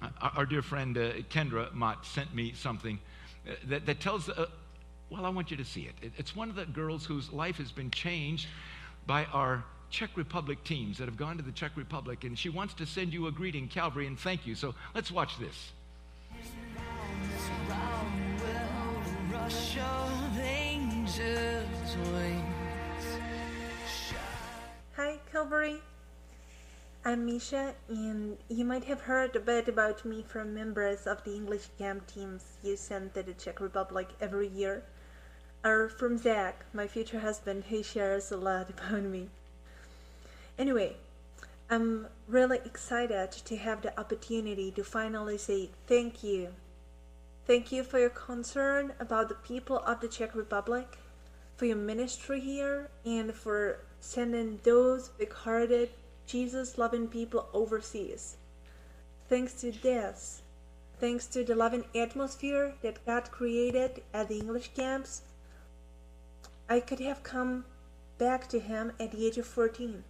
Our, 0.00 0.32
our 0.36 0.46
dear 0.46 0.62
friend 0.62 0.96
uh, 0.96 1.12
Kendra 1.28 1.70
Mott 1.74 2.06
sent 2.06 2.34
me 2.34 2.54
something 2.56 2.98
uh, 3.46 3.52
that, 3.68 3.84
that 3.84 4.00
tells 4.00 4.30
uh, 4.30 4.46
well, 5.10 5.26
I 5.26 5.28
want 5.28 5.50
you 5.50 5.58
to 5.58 5.64
see 5.64 5.82
it. 5.82 6.12
It's 6.16 6.34
one 6.34 6.48
of 6.48 6.56
the 6.56 6.64
girls 6.64 7.04
whose 7.04 7.30
life 7.30 7.56
has 7.56 7.70
been 7.70 7.90
changed 7.90 8.48
by 9.06 9.26
our 9.26 9.62
Czech 9.90 10.16
Republic 10.16 10.64
teams 10.64 10.96
that 10.96 11.04
have 11.04 11.18
gone 11.18 11.36
to 11.36 11.42
the 11.42 11.52
Czech 11.52 11.72
Republic, 11.76 12.24
and 12.24 12.38
she 12.38 12.48
wants 12.48 12.72
to 12.74 12.86
send 12.86 13.12
you 13.12 13.26
a 13.26 13.32
greeting, 13.32 13.68
Calvary, 13.68 14.06
and 14.06 14.18
thank 14.18 14.46
you. 14.46 14.54
So 14.54 14.74
let's 14.94 15.10
watch 15.10 15.38
this. 15.38 15.72
Hi, 24.96 25.18
Calvary. 25.32 25.82
I'm 27.04 27.26
Misha, 27.26 27.74
and 27.88 28.36
you 28.48 28.64
might 28.64 28.84
have 28.84 29.00
heard 29.00 29.34
a 29.34 29.40
bit 29.40 29.66
about 29.66 30.04
me 30.04 30.22
from 30.22 30.54
members 30.54 31.06
of 31.06 31.24
the 31.24 31.34
English 31.34 31.68
camp 31.78 32.06
teams 32.06 32.44
you 32.62 32.76
send 32.76 33.14
to 33.14 33.22
the 33.22 33.32
Czech 33.32 33.60
Republic 33.60 34.08
every 34.20 34.48
year 34.48 34.84
or 35.64 35.88
from 35.88 36.16
Zach, 36.16 36.64
my 36.72 36.86
future 36.86 37.20
husband, 37.20 37.64
who 37.64 37.82
shares 37.82 38.30
a 38.30 38.36
lot 38.36 38.70
about 38.78 39.02
me. 39.02 39.28
Anyway, 40.58 40.96
I'm 41.68 42.06
really 42.28 42.58
excited 42.64 43.32
to 43.32 43.56
have 43.56 43.82
the 43.82 43.98
opportunity 43.98 44.70
to 44.72 44.84
finally 44.84 45.38
say 45.38 45.70
thank 45.86 46.22
you. 46.22 46.54
Thank 47.50 47.72
you 47.72 47.82
for 47.82 47.98
your 47.98 48.10
concern 48.10 48.92
about 49.00 49.28
the 49.28 49.34
people 49.34 49.78
of 49.78 50.00
the 50.00 50.06
Czech 50.06 50.36
Republic, 50.36 50.86
for 51.56 51.66
your 51.66 51.74
ministry 51.74 52.38
here, 52.38 52.90
and 53.04 53.34
for 53.34 53.80
sending 53.98 54.60
those 54.62 55.08
big 55.08 55.32
hearted, 55.32 55.90
Jesus 56.28 56.78
loving 56.78 57.08
people 57.08 57.48
overseas. 57.52 58.36
Thanks 59.28 59.54
to 59.62 59.72
this, 59.72 60.42
thanks 61.00 61.26
to 61.26 61.42
the 61.42 61.56
loving 61.56 61.86
atmosphere 61.92 62.74
that 62.82 63.04
God 63.04 63.32
created 63.32 64.04
at 64.14 64.28
the 64.28 64.38
English 64.38 64.70
camps, 64.76 65.22
I 66.68 66.78
could 66.78 67.00
have 67.00 67.24
come 67.24 67.64
back 68.18 68.48
to 68.50 68.60
him 68.60 68.92
at 69.00 69.10
the 69.10 69.26
age 69.26 69.38
of 69.38 69.46
14, 69.46 70.04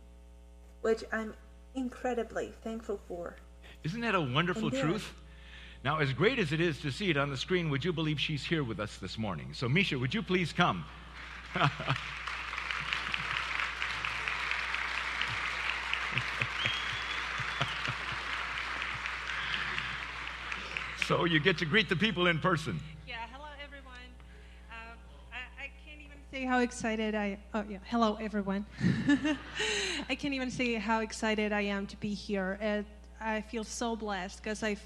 which 0.83 1.05
I'm 1.11 1.33
incredibly 1.75 2.53
thankful 2.63 3.01
for. 3.09 3.37
Isn't 3.83 4.03
that 4.03 4.15
a 4.15 4.21
wonderful 4.21 4.71
truth? 4.71 5.15
Now, 5.83 5.99
as 5.99 6.13
great 6.13 6.39
as 6.39 6.53
it 6.53 6.61
is 6.61 6.79
to 6.81 6.93
see 6.93 7.09
it 7.09 7.17
on 7.17 7.31
the 7.31 7.39
screen, 7.39 7.71
would 7.71 7.83
you 7.83 7.93
believe 7.93 8.21
she's 8.21 8.45
here 8.45 8.63
with 8.63 8.79
us 8.81 8.99
this 8.99 9.17
morning? 9.17 9.55
So, 9.55 9.67
Misha, 9.67 9.99
would 9.99 10.13
you 10.13 10.23
please 10.23 10.53
come? 10.53 10.85
so, 21.07 21.25
you 21.25 21.41
get 21.41 21.57
to 21.59 21.65
greet 21.65 21.89
the 21.89 21.97
people 21.97 22.27
in 22.27 22.39
person. 22.41 22.79
Yeah, 23.09 23.15
hello, 23.33 23.47
everyone. 23.65 23.95
Um, 24.71 24.99
I, 25.33 25.39
I, 25.65 25.71
can't 25.87 26.03
even 26.03 26.19
say 26.31 26.45
how 26.45 26.59
excited 26.59 27.15
I 27.15 27.39
oh 27.55 27.65
yeah 27.69 27.79
hello 27.87 28.19
everyone 28.21 28.67
I 30.09 30.15
can't 30.15 30.35
even 30.35 30.51
say 30.51 30.75
how 30.75 31.01
excited 31.01 31.53
I 31.53 31.63
am 31.63 31.87
to 31.87 31.97
be 31.97 32.13
here 32.15 32.59
and 32.61 32.85
I 33.21 33.41
feel 33.41 33.65
so 33.65 33.97
blessed 33.97 34.43
because 34.43 34.63
I've 34.63 34.83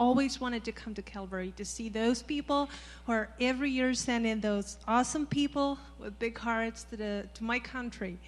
always 0.00 0.40
wanted 0.40 0.64
to 0.64 0.72
come 0.72 0.94
to 0.94 1.02
Calvary 1.02 1.52
to 1.56 1.64
see 1.64 1.88
those 1.88 2.22
people 2.22 2.68
who 3.06 3.12
are 3.12 3.28
every 3.40 3.70
year 3.70 3.94
sending 3.94 4.40
those 4.40 4.78
awesome 4.88 5.26
people 5.26 5.78
with 6.00 6.18
big 6.18 6.36
hearts 6.36 6.82
to 6.84 6.96
the 6.96 7.28
to 7.34 7.44
my 7.44 7.60
country 7.60 8.18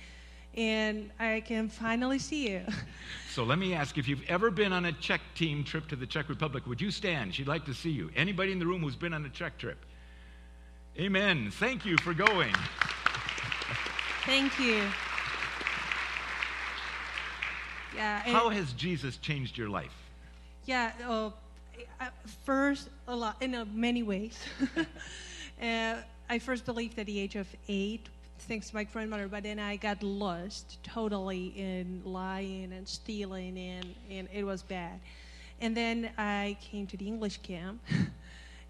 and 0.54 1.10
I 1.18 1.40
can 1.40 1.68
finally 1.68 2.18
see 2.18 2.50
you. 2.50 2.62
So 3.30 3.44
let 3.44 3.58
me 3.58 3.72
ask 3.72 3.96
if 3.96 4.06
you've 4.08 4.28
ever 4.28 4.50
been 4.50 4.74
on 4.74 4.84
a 4.84 4.92
Czech 4.92 5.22
team 5.34 5.64
trip 5.64 5.88
to 5.88 5.96
the 5.96 6.04
Czech 6.04 6.28
Republic, 6.28 6.66
would 6.66 6.82
you 6.82 6.90
stand? 6.90 7.34
She'd 7.34 7.48
like 7.48 7.64
to 7.64 7.72
see 7.72 7.88
you. 7.88 8.10
Anybody 8.14 8.52
in 8.52 8.58
the 8.58 8.66
room 8.66 8.82
who's 8.82 8.94
been 8.94 9.14
on 9.14 9.24
a 9.24 9.30
Czech 9.30 9.56
trip? 9.56 9.86
Amen. 11.00 11.50
Thank 11.50 11.86
you 11.86 11.96
for 12.02 12.12
going. 12.12 12.54
Thank 14.26 14.58
you. 14.60 14.82
Yeah. 17.96 18.18
How 18.20 18.50
has 18.50 18.74
Jesus 18.74 19.16
changed 19.16 19.56
your 19.56 19.70
life? 19.70 19.96
Yeah. 20.66 20.92
Uh, 21.08 21.30
first, 22.44 22.88
a 23.08 23.14
lot 23.14 23.36
in 23.40 23.56
many 23.74 24.02
ways. 24.02 24.38
uh, 25.62 25.94
I 26.28 26.38
first 26.38 26.64
believed 26.64 26.98
at 26.98 27.06
the 27.06 27.18
age 27.18 27.36
of 27.36 27.46
eight, 27.68 28.08
thanks 28.40 28.70
to 28.70 28.74
my 28.74 28.84
grandmother, 28.84 29.28
but 29.28 29.42
then 29.42 29.58
I 29.58 29.76
got 29.76 30.02
lost 30.02 30.78
totally 30.82 31.52
in 31.56 32.02
lying 32.04 32.72
and 32.72 32.88
stealing, 32.88 33.58
and, 33.58 33.94
and 34.10 34.28
it 34.32 34.44
was 34.44 34.62
bad. 34.62 34.98
And 35.60 35.76
then 35.76 36.10
I 36.18 36.56
came 36.60 36.86
to 36.88 36.96
the 36.96 37.06
English 37.06 37.38
camp. 37.38 37.80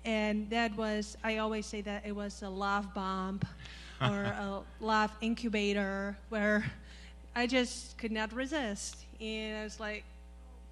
And 0.04 0.50
that 0.50 0.76
was, 0.76 1.16
I 1.22 1.38
always 1.38 1.66
say 1.66 1.80
that 1.82 2.04
it 2.04 2.14
was 2.14 2.42
a 2.42 2.48
love 2.48 2.92
bomb 2.94 3.40
or 4.00 4.24
a 4.24 4.62
love 4.80 5.12
incubator 5.20 6.16
where 6.28 6.64
I 7.36 7.46
just 7.46 7.96
could 7.98 8.10
not 8.10 8.32
resist. 8.32 9.04
And 9.20 9.58
I 9.58 9.64
was 9.64 9.78
like, 9.78 10.04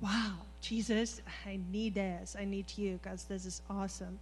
wow, 0.01 0.33
Jesus, 0.61 1.20
I 1.46 1.59
need 1.70 1.94
this. 1.94 2.37
I 2.38 2.44
need 2.44 2.66
you 2.77 2.99
because 3.03 3.25
this 3.25 3.46
is 3.46 3.62
awesome. 3.70 4.18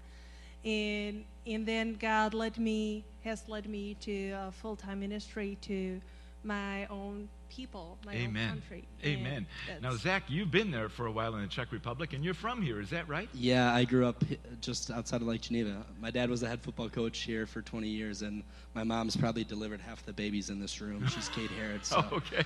And, 0.64 1.24
and 1.46 1.66
then 1.66 1.94
God 1.94 2.34
led 2.34 2.58
me, 2.58 3.04
has 3.24 3.48
led 3.48 3.68
me 3.68 3.94
to 4.00 4.30
a 4.32 4.52
full 4.52 4.76
time 4.76 5.00
ministry 5.00 5.56
to 5.62 6.00
my 6.48 6.86
own 6.86 7.28
people, 7.50 7.98
my 8.04 8.14
Amen. 8.14 8.48
own 8.48 8.54
country. 8.56 8.84
And 9.04 9.18
Amen. 9.18 9.46
Now, 9.82 9.92
Zach, 9.92 10.24
you've 10.28 10.50
been 10.50 10.70
there 10.70 10.88
for 10.88 11.06
a 11.06 11.12
while 11.12 11.34
in 11.36 11.42
the 11.42 11.46
Czech 11.46 11.70
Republic, 11.70 12.14
and 12.14 12.24
you're 12.24 12.34
from 12.34 12.62
here. 12.62 12.80
Is 12.80 12.90
that 12.90 13.06
right? 13.06 13.28
Yeah, 13.34 13.72
I 13.72 13.84
grew 13.84 14.06
up 14.06 14.24
just 14.60 14.90
outside 14.90 15.20
of 15.20 15.28
Lake 15.28 15.42
Geneva. 15.42 15.84
My 16.00 16.10
dad 16.10 16.30
was 16.30 16.40
the 16.40 16.48
head 16.48 16.60
football 16.60 16.88
coach 16.88 17.18
here 17.20 17.46
for 17.46 17.60
20 17.62 17.86
years, 17.86 18.22
and 18.22 18.42
my 18.74 18.82
mom's 18.82 19.14
probably 19.16 19.44
delivered 19.44 19.80
half 19.80 20.04
the 20.06 20.12
babies 20.12 20.48
in 20.48 20.58
this 20.58 20.80
room. 20.80 21.06
She's 21.06 21.28
Kate 21.34 21.50
Harrod. 21.50 21.84
So 21.84 22.04
okay. 22.10 22.44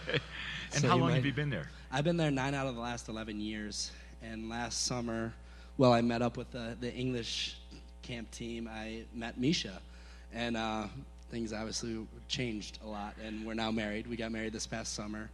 And 0.72 0.82
So 0.82 0.88
how 0.88 0.96
you 0.96 1.00
long 1.02 1.12
have 1.12 1.24
you 1.24 1.32
been 1.32 1.50
there? 1.50 1.70
I've 1.92 2.04
been 2.04 2.16
there 2.16 2.30
nine 2.30 2.54
out 2.54 2.66
of 2.66 2.74
the 2.74 2.80
last 2.80 3.08
11 3.08 3.40
years. 3.40 3.92
And 4.22 4.48
last 4.48 4.86
summer, 4.86 5.32
well, 5.78 5.92
I 5.92 6.00
met 6.00 6.22
up 6.22 6.36
with 6.36 6.50
the, 6.50 6.76
the 6.80 6.92
English 6.92 7.56
camp 8.02 8.30
team. 8.30 8.68
I 8.72 9.02
met 9.14 9.38
Misha, 9.38 9.80
and 10.32 10.56
uh, 10.56 10.86
things 11.32 11.52
obviously 11.54 12.06
changed 12.28 12.78
a 12.84 12.86
lot. 12.86 13.14
And 13.24 13.44
we're 13.44 13.54
now 13.54 13.70
married. 13.70 14.06
We 14.06 14.16
got 14.16 14.30
married 14.30 14.52
this 14.52 14.66
past 14.66 14.94
summer. 14.94 15.30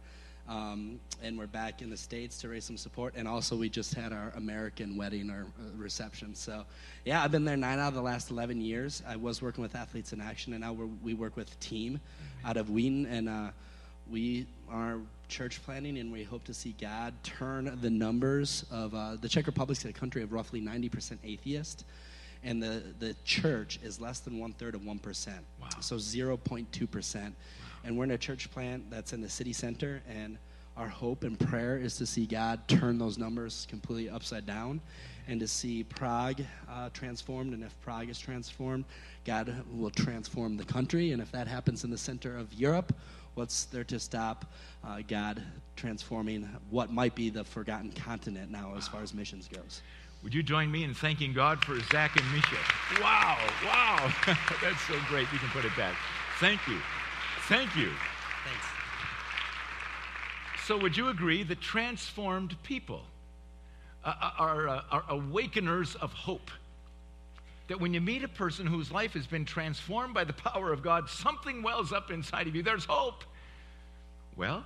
Um, 0.47 0.99
and 1.21 1.37
we're 1.37 1.45
back 1.45 1.83
in 1.83 1.91
the 1.91 1.97
States 1.97 2.39
to 2.41 2.49
raise 2.49 2.63
some 2.63 2.77
support. 2.77 3.13
And 3.15 3.27
also, 3.27 3.55
we 3.55 3.69
just 3.69 3.93
had 3.93 4.13
our 4.13 4.31
American 4.35 4.97
wedding 4.97 5.29
or 5.29 5.41
uh, 5.41 5.77
reception. 5.77 6.33
So, 6.33 6.63
yeah, 7.05 7.21
I've 7.21 7.31
been 7.31 7.45
there 7.45 7.57
nine 7.57 7.77
out 7.77 7.89
of 7.89 7.93
the 7.93 8.01
last 8.01 8.31
11 8.31 8.59
years. 8.61 9.03
I 9.07 9.15
was 9.15 9.43
working 9.43 9.61
with 9.61 9.75
Athletes 9.75 10.11
in 10.11 10.21
Action, 10.21 10.53
and 10.53 10.61
now 10.61 10.75
we 11.03 11.13
work 11.13 11.35
with 11.35 11.59
Team 11.59 11.99
out 12.45 12.57
of 12.57 12.71
Wheaton. 12.71 13.05
And 13.05 13.29
uh, 13.29 13.49
we 14.09 14.47
are 14.71 14.97
church 15.27 15.61
planting, 15.63 15.99
and 15.99 16.11
we 16.11 16.23
hope 16.23 16.45
to 16.45 16.53
see 16.53 16.73
God 16.81 17.13
turn 17.23 17.77
the 17.81 17.89
numbers 17.89 18.65
of 18.71 18.95
uh, 18.95 19.17
the 19.21 19.29
Czech 19.29 19.45
Republic's 19.45 19.85
a 19.85 19.93
country 19.93 20.23
of 20.23 20.31
roughly 20.31 20.61
90% 20.61 21.17
atheist. 21.23 21.83
And 22.43 22.63
the, 22.63 22.83
the 22.99 23.15
church 23.25 23.79
is 23.83 23.99
less 23.99 24.19
than 24.19 24.39
one 24.39 24.53
third 24.53 24.75
of 24.75 24.81
1%. 24.81 25.27
Wow. 25.61 25.67
So 25.81 25.95
0.2%. 25.95 27.33
And 27.83 27.97
we're 27.97 28.03
in 28.05 28.11
a 28.11 28.17
church 28.17 28.51
plant 28.51 28.89
that's 28.89 29.13
in 29.13 29.21
the 29.21 29.29
city 29.29 29.53
center, 29.53 30.01
and 30.09 30.37
our 30.79 30.87
hope 30.87 31.23
and 31.23 31.37
prayer 31.37 31.77
is 31.77 31.97
to 31.97 32.05
see 32.05 32.25
God 32.25 32.65
turn 32.67 32.97
those 32.97 33.17
numbers 33.17 33.67
completely 33.69 34.09
upside 34.09 34.45
down 34.45 34.79
and 35.27 35.39
to 35.41 35.47
see 35.47 35.83
Prague 35.83 36.41
uh, 36.69 36.89
transformed. 36.93 37.53
And 37.53 37.63
if 37.63 37.79
Prague 37.81 38.09
is 38.09 38.17
transformed, 38.17 38.85
God 39.25 39.53
will 39.71 39.89
transform 39.89 40.55
the 40.55 40.63
country. 40.63 41.11
And 41.11 41.21
if 41.21 41.31
that 41.33 41.47
happens 41.47 41.83
in 41.83 41.91
the 41.91 41.97
center 41.97 42.37
of 42.37 42.53
Europe, 42.53 42.95
what's 43.35 43.65
there 43.65 43.83
to 43.85 43.99
stop 43.99 44.51
uh, 44.83 45.01
God 45.07 45.43
transforming 45.75 46.47
what 46.69 46.91
might 46.91 47.13
be 47.13 47.29
the 47.29 47.43
forgotten 47.43 47.91
continent 47.91 48.49
now 48.49 48.73
as 48.77 48.87
far 48.87 49.01
as 49.03 49.13
missions 49.13 49.47
goes? 49.47 49.81
Would 50.23 50.33
you 50.33 50.43
join 50.43 50.69
me 50.69 50.83
in 50.83 50.93
thanking 50.93 51.33
God 51.33 51.63
for 51.63 51.79
Zach 51.91 52.19
and 52.19 52.31
Misha? 52.33 52.57
Wow, 53.01 53.37
wow. 53.65 54.11
That's 54.61 54.81
so 54.81 54.95
great. 55.07 55.31
You 55.31 55.39
can 55.39 55.49
put 55.49 55.63
it 55.63 55.75
back. 55.77 55.95
Thank 56.39 56.67
you. 56.67 56.77
Thank 57.47 57.75
you. 57.75 57.89
Thanks. 58.43 58.65
So, 60.65 60.77
would 60.77 60.95
you 60.95 61.07
agree 61.07 61.43
that 61.43 61.61
transformed 61.61 62.61
people 62.63 63.03
uh, 64.03 64.31
are, 64.37 64.67
uh, 64.67 64.81
are 64.91 65.03
awakeners 65.09 65.95
of 65.95 66.11
hope? 66.13 66.51
That 67.69 67.79
when 67.79 67.93
you 67.93 68.01
meet 68.01 68.23
a 68.23 68.27
person 68.27 68.67
whose 68.67 68.91
life 68.91 69.13
has 69.13 69.25
been 69.25 69.45
transformed 69.45 70.13
by 70.13 70.25
the 70.25 70.33
power 70.33 70.73
of 70.73 70.83
God, 70.83 71.09
something 71.09 71.63
wells 71.63 71.93
up 71.93 72.11
inside 72.11 72.47
of 72.47 72.55
you. 72.55 72.61
There's 72.61 72.85
hope. 72.85 73.23
Well, 74.35 74.65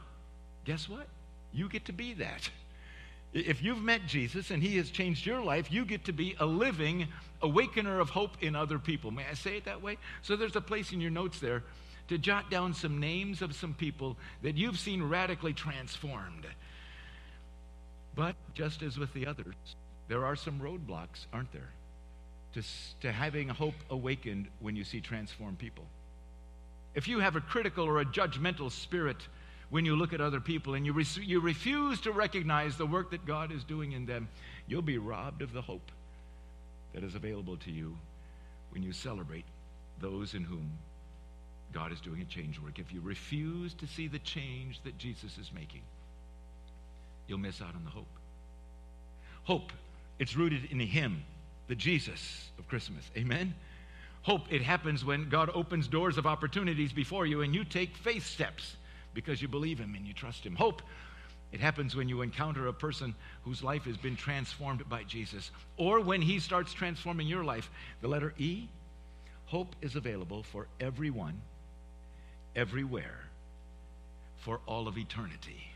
guess 0.65 0.89
what? 0.89 1.07
You 1.53 1.69
get 1.69 1.85
to 1.85 1.93
be 1.93 2.13
that. 2.15 2.49
If 3.33 3.63
you've 3.63 3.81
met 3.81 4.05
Jesus 4.05 4.51
and 4.51 4.61
he 4.61 4.77
has 4.77 4.91
changed 4.91 5.25
your 5.25 5.41
life, 5.41 5.71
you 5.71 5.85
get 5.85 6.05
to 6.05 6.13
be 6.13 6.35
a 6.39 6.45
living 6.45 7.07
awakener 7.41 7.99
of 7.99 8.11
hope 8.11 8.37
in 8.41 8.55
other 8.55 8.77
people. 8.77 9.09
May 9.09 9.25
I 9.29 9.33
say 9.33 9.57
it 9.57 9.65
that 9.65 9.81
way? 9.81 9.97
So 10.21 10.35
there's 10.35 10.55
a 10.55 10.61
place 10.61 10.91
in 10.91 11.01
your 11.01 11.09
notes 11.09 11.39
there 11.39 11.63
to 12.09 12.17
jot 12.17 12.51
down 12.51 12.73
some 12.73 12.99
names 12.99 13.41
of 13.41 13.55
some 13.55 13.73
people 13.73 14.17
that 14.43 14.55
you've 14.55 14.77
seen 14.77 15.01
radically 15.01 15.53
transformed. 15.53 16.45
But 18.15 18.35
just 18.53 18.83
as 18.83 18.99
with 18.99 19.11
the 19.13 19.25
others, 19.25 19.55
there 20.07 20.25
are 20.25 20.35
some 20.35 20.59
roadblocks, 20.59 21.25
aren't 21.31 21.51
there? 21.51 21.69
To, 22.53 22.61
to 23.01 23.11
having 23.11 23.49
hope 23.49 23.73
awakened 23.89 24.47
when 24.59 24.75
you 24.75 24.83
see 24.83 25.01
transformed 25.01 25.57
people. 25.57 25.85
If 26.93 27.07
you 27.07 27.19
have 27.19 27.35
a 27.35 27.41
critical 27.41 27.85
or 27.85 27.99
a 27.99 28.05
judgmental 28.05 28.71
spirit 28.71 29.27
when 29.73 29.86
you 29.86 29.95
look 29.95 30.13
at 30.13 30.21
other 30.21 30.39
people 30.39 30.75
and 30.75 30.86
you, 30.86 30.93
you 31.23 31.39
refuse 31.39 31.99
to 31.99 32.12
recognize 32.12 32.77
the 32.77 32.86
work 32.86 33.09
that 33.09 33.25
God 33.25 33.51
is 33.51 33.63
doing 33.63 33.93
in 33.93 34.05
them, 34.05 34.27
you'll 34.67 34.83
be 34.83 34.99
robbed 34.99 35.41
of 35.41 35.51
the 35.51 35.63
hope 35.63 35.91
that 36.93 37.03
is 37.03 37.15
available 37.15 37.57
to 37.57 37.71
you 37.71 37.97
when 38.69 38.83
you 38.83 38.93
celebrate 38.93 39.45
those 39.99 40.36
in 40.36 40.43
whom 40.43 40.69
God 41.71 41.91
is 41.91 41.99
doing 42.01 42.21
a 42.21 42.25
change 42.25 42.59
work. 42.59 42.77
If 42.77 42.93
you 42.93 43.01
refuse 43.01 43.73
to 43.73 43.88
see 43.88 44.07
the 44.07 44.19
change 44.19 44.79
that 44.83 44.95
Jesus 44.99 45.39
is 45.39 45.49
making, 45.51 45.81
you'll 47.25 47.39
miss 47.39 47.59
out 47.59 47.73
on 47.73 47.83
the 47.83 47.89
hope. 47.89 48.05
Hope, 49.45 49.73
it's 50.19 50.36
rooted 50.36 50.65
in 50.65 50.79
Him, 50.81 51.23
the 51.67 51.73
Jesus 51.73 52.51
of 52.59 52.67
Christmas. 52.67 53.09
Amen? 53.17 53.55
Hope, 54.21 54.43
it 54.51 54.62
happens 54.62 55.03
when 55.03 55.29
God 55.29 55.49
opens 55.51 55.88
doors 55.88 56.19
of 56.19 56.27
opportunities 56.27 56.93
before 56.93 57.25
you 57.25 57.41
and 57.41 57.55
you 57.55 57.63
take 57.63 57.97
faith 57.97 58.27
steps 58.27 58.75
because 59.13 59.41
you 59.41 59.47
believe 59.47 59.80
Him 59.80 59.95
and 59.95 60.06
you 60.06 60.13
trust 60.13 60.45
Him. 60.45 60.56
Hope, 60.56 60.82
it 61.52 61.60
happens 61.60 61.95
when 61.95 62.10
you 62.10 62.21
encounter 62.21 62.67
a 62.67 62.73
person 62.73 63.13
whose 63.43 63.63
life 63.63 63.84
has 63.84 63.97
been 63.97 64.15
transformed 64.15 64.88
by 64.89 65.04
Jesus 65.04 65.52
or 65.78 65.99
when 65.99 66.21
He 66.21 66.39
starts 66.39 66.73
transforming 66.73 67.28
your 67.28 67.43
life. 67.43 67.69
The 68.02 68.08
letter 68.08 68.34
E, 68.38 68.67
hope 69.45 69.76
is 69.82 69.95
available 69.95 70.43
for 70.43 70.67
everyone, 70.80 71.41
everywhere, 72.56 73.19
for 74.38 74.60
all 74.65 74.88
of 74.88 74.97
eternity 74.97 75.73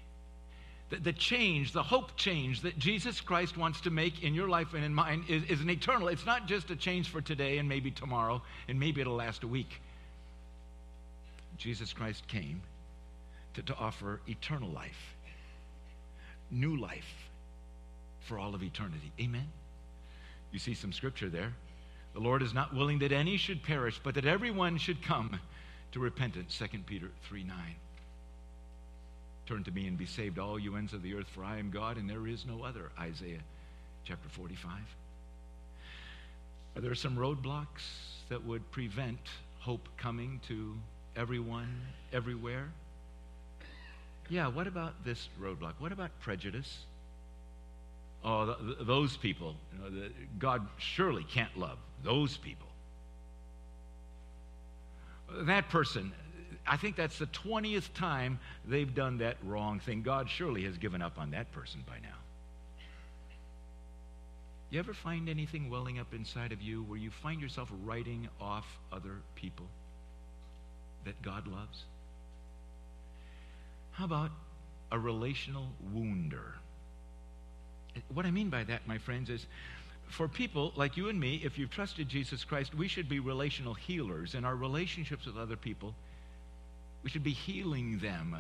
the, 0.90 0.98
the 0.98 1.14
change, 1.14 1.74
the 1.74 1.84
hope 1.84 2.16
change 2.16 2.62
that 2.62 2.78
Jesus 2.80 3.20
Christ 3.20 3.58
wants 3.58 3.82
to 3.82 3.90
make 3.90 4.24
in 4.24 4.34
your 4.34 4.48
life 4.48 4.74
and 4.74 4.84
in 4.84 4.94
mine 4.94 5.26
is, 5.28 5.44
is 5.44 5.62
an 5.62 5.70
eternal. 5.70 6.08
It's 6.08 6.26
not 6.26 6.48
just 6.48 6.72
a 6.72 6.76
change 6.76 7.10
for 7.10 7.22
today 7.22 7.58
and 7.58 7.68
maybe 7.68 7.92
tomorrow 7.92 8.42
and 8.68 8.80
maybe 8.80 9.02
it'll 9.02 9.16
last 9.16 9.44
a 9.44 9.48
week. 9.48 9.82
Jesus 11.58 11.92
Christ 11.92 12.28
came 12.28 12.62
to, 13.62 13.76
offer 13.76 14.22
eternal 14.28 14.70
life, 14.70 15.16
new 16.52 16.80
life 16.80 17.30
for 18.22 18.38
all 18.38 18.56
of 18.56 18.64
eternity. 18.64 19.12
Amen? 19.20 19.48
You 20.52 20.60
see 20.60 20.74
some 20.74 20.92
scripture 20.92 21.30
there. 21.30 21.54
The 22.14 22.20
Lord 22.20 22.42
is 22.42 22.54
not 22.54 22.74
willing 22.74 23.00
that 23.00 23.12
any 23.12 23.38
should 23.38 23.64
perish, 23.64 24.00
but 24.04 24.16
that 24.16 24.26
everyone 24.26 24.78
should 24.78 25.02
come 25.02 25.40
to 25.92 26.00
repentance. 26.00 26.58
2 26.58 26.80
Peter 26.86 27.12
3 27.28 27.44
9. 27.44 27.56
Turn 29.46 29.64
to 29.64 29.72
me 29.72 29.88
and 29.88 29.98
be 29.98 30.06
saved, 30.06 30.40
all 30.40 30.60
you 30.60 30.76
ends 30.76 30.94
of 30.94 31.02
the 31.02 31.14
earth, 31.14 31.28
for 31.30 31.44
I 31.44 31.58
am 31.58 31.72
God 31.72 31.98
and 31.98 32.10
there 32.10 32.28
is 32.28 32.46
no 32.46 32.64
other. 32.64 32.92
Isaiah 33.00 33.40
chapter 34.04 34.28
45. 34.30 34.72
Are 36.76 36.82
there 36.82 36.96
some 36.96 37.16
roadblocks 37.16 37.84
that 38.30 38.44
would 38.46 38.70
prevent 38.72 39.20
hope 39.60 39.88
coming 39.98 40.42
to 40.48 40.76
everyone, 41.16 41.82
everywhere? 42.12 42.70
Yeah, 44.30 44.48
what 44.48 44.68
about 44.68 45.06
this 45.06 45.30
roadblock? 45.42 45.74
What 45.80 45.92
about 45.92 46.12
prejudice? 46.20 46.80
Oh, 48.24 48.46
th- 48.46 48.58
th- 48.60 48.88
those 48.88 49.16
people, 49.16 49.56
you 49.74 49.80
know, 49.80 49.90
the, 49.90 50.12
God 50.38 50.68
surely 50.78 51.24
can't 51.24 51.56
love 51.58 51.78
those 52.04 52.36
people. 52.36 52.68
That 55.42 55.70
person, 55.70 56.12
I 56.66 56.78
think 56.78 56.96
that's 56.96 57.20
the 57.20 57.28
20th 57.28 57.94
time 57.94 58.40
they've 58.66 58.94
done 58.94 59.20
that 59.20 59.38
wrong 59.44 59.80
thing. 59.80 60.02
God 60.02 60.30
surely 60.30 60.64
has 60.64 60.78
given 60.78 61.02
up 61.02 61.18
on 61.18 61.32
that 61.32 61.52
person 61.52 61.84
by 61.88 62.00
now. 62.02 62.16
You 64.70 64.80
ever 64.80 64.94
find 64.94 65.30
anything 65.30 65.70
welling 65.70 65.98
up 65.98 66.14
inside 66.14 66.52
of 66.52 66.62
you 66.62 66.84
where 66.84 66.98
you 66.98 67.10
find 67.10 67.40
yourself 67.40 67.72
writing 67.86 68.28
off 68.42 68.66
other 68.92 69.16
people 69.36 69.66
that 71.06 71.22
God 71.22 71.48
loves? 71.48 71.84
How 73.98 74.06
about 74.06 74.30
a 74.92 75.00
relational 75.00 75.70
wounder? 75.92 76.54
What 78.14 78.28
I 78.28 78.32
mean 78.32 78.52
by 78.52 78.64
that, 78.66 78.88
my 78.88 79.00
friends, 79.00 79.28
is 79.32 79.48
for 80.08 80.28
people 80.28 80.72
like 80.76 80.98
you 80.98 81.10
and 81.10 81.20
me, 81.20 81.42
if 81.44 81.58
you've 81.58 81.72
trusted 81.72 82.08
Jesus 82.08 82.44
Christ, 82.44 82.76
we 82.76 82.88
should 82.88 83.10
be 83.10 83.20
relational 83.20 83.74
healers 83.74 84.36
in 84.36 84.46
our 84.46 84.56
relationships 84.56 85.26
with 85.26 85.36
other 85.36 85.56
people. 85.56 85.96
We 87.04 87.10
should 87.10 87.24
be 87.24 87.32
healing 87.32 87.98
them. 87.98 88.38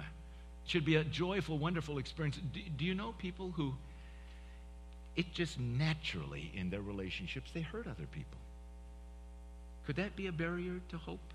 It 0.63 0.69
should 0.69 0.85
be 0.85 0.97
a 0.97 1.03
joyful, 1.03 1.57
wonderful 1.57 1.97
experience. 1.97 2.39
Do, 2.53 2.59
do 2.77 2.85
you 2.85 2.93
know 2.93 3.15
people 3.17 3.51
who, 3.55 3.73
it 5.15 5.33
just 5.33 5.59
naturally 5.59 6.51
in 6.53 6.69
their 6.69 6.81
relationships, 6.81 7.49
they 7.51 7.61
hurt 7.61 7.87
other 7.87 8.05
people? 8.11 8.37
Could 9.87 9.95
that 9.95 10.15
be 10.15 10.27
a 10.27 10.31
barrier 10.31 10.81
to 10.89 10.97
hope? 10.99 11.33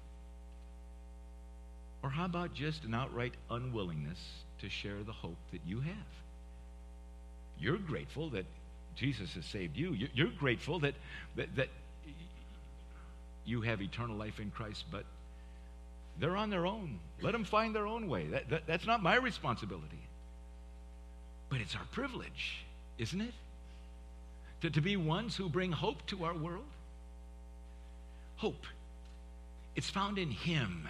Or 2.02 2.10
how 2.10 2.24
about 2.24 2.52
just 2.54 2.84
an 2.84 2.94
outright 2.94 3.34
unwillingness 3.50 4.18
to 4.60 4.68
share 4.68 5.02
the 5.04 5.12
hope 5.12 5.36
that 5.52 5.60
you 5.66 5.80
have? 5.80 5.94
You're 7.58 7.78
grateful 7.78 8.30
that 8.30 8.44
Jesus 8.96 9.34
has 9.34 9.44
saved 9.44 9.76
you. 9.76 9.92
You- 9.92 10.08
You're 10.12 10.32
grateful 10.38 10.80
that, 10.80 10.94
that, 11.36 11.54
that 11.56 11.68
you 13.44 13.60
have 13.62 13.80
eternal 13.80 14.16
life 14.16 14.40
in 14.40 14.50
Christ, 14.50 14.84
but 14.90 15.04
They're 16.18 16.36
on 16.36 16.50
their 16.50 16.66
own. 16.66 16.98
Let 17.22 17.32
them 17.32 17.44
find 17.44 17.74
their 17.74 17.86
own 17.86 18.08
way. 18.08 18.26
That, 18.28 18.50
that, 18.50 18.66
that's 18.66 18.86
not 18.86 19.02
my 19.02 19.16
responsibility. 19.16 19.98
But 21.48 21.60
it's 21.60 21.74
our 21.74 21.86
privilege, 21.92 22.64
isn't 22.98 23.20
it? 23.20 23.32
To, 24.62 24.70
to 24.70 24.80
be 24.80 24.96
ones 24.96 25.36
who 25.36 25.48
bring 25.48 25.72
hope 25.72 26.04
to 26.08 26.24
our 26.24 26.34
world. 26.34 26.64
Hope. 28.36 28.64
It's 29.74 29.88
found 29.88 30.18
in 30.18 30.30
Him, 30.30 30.86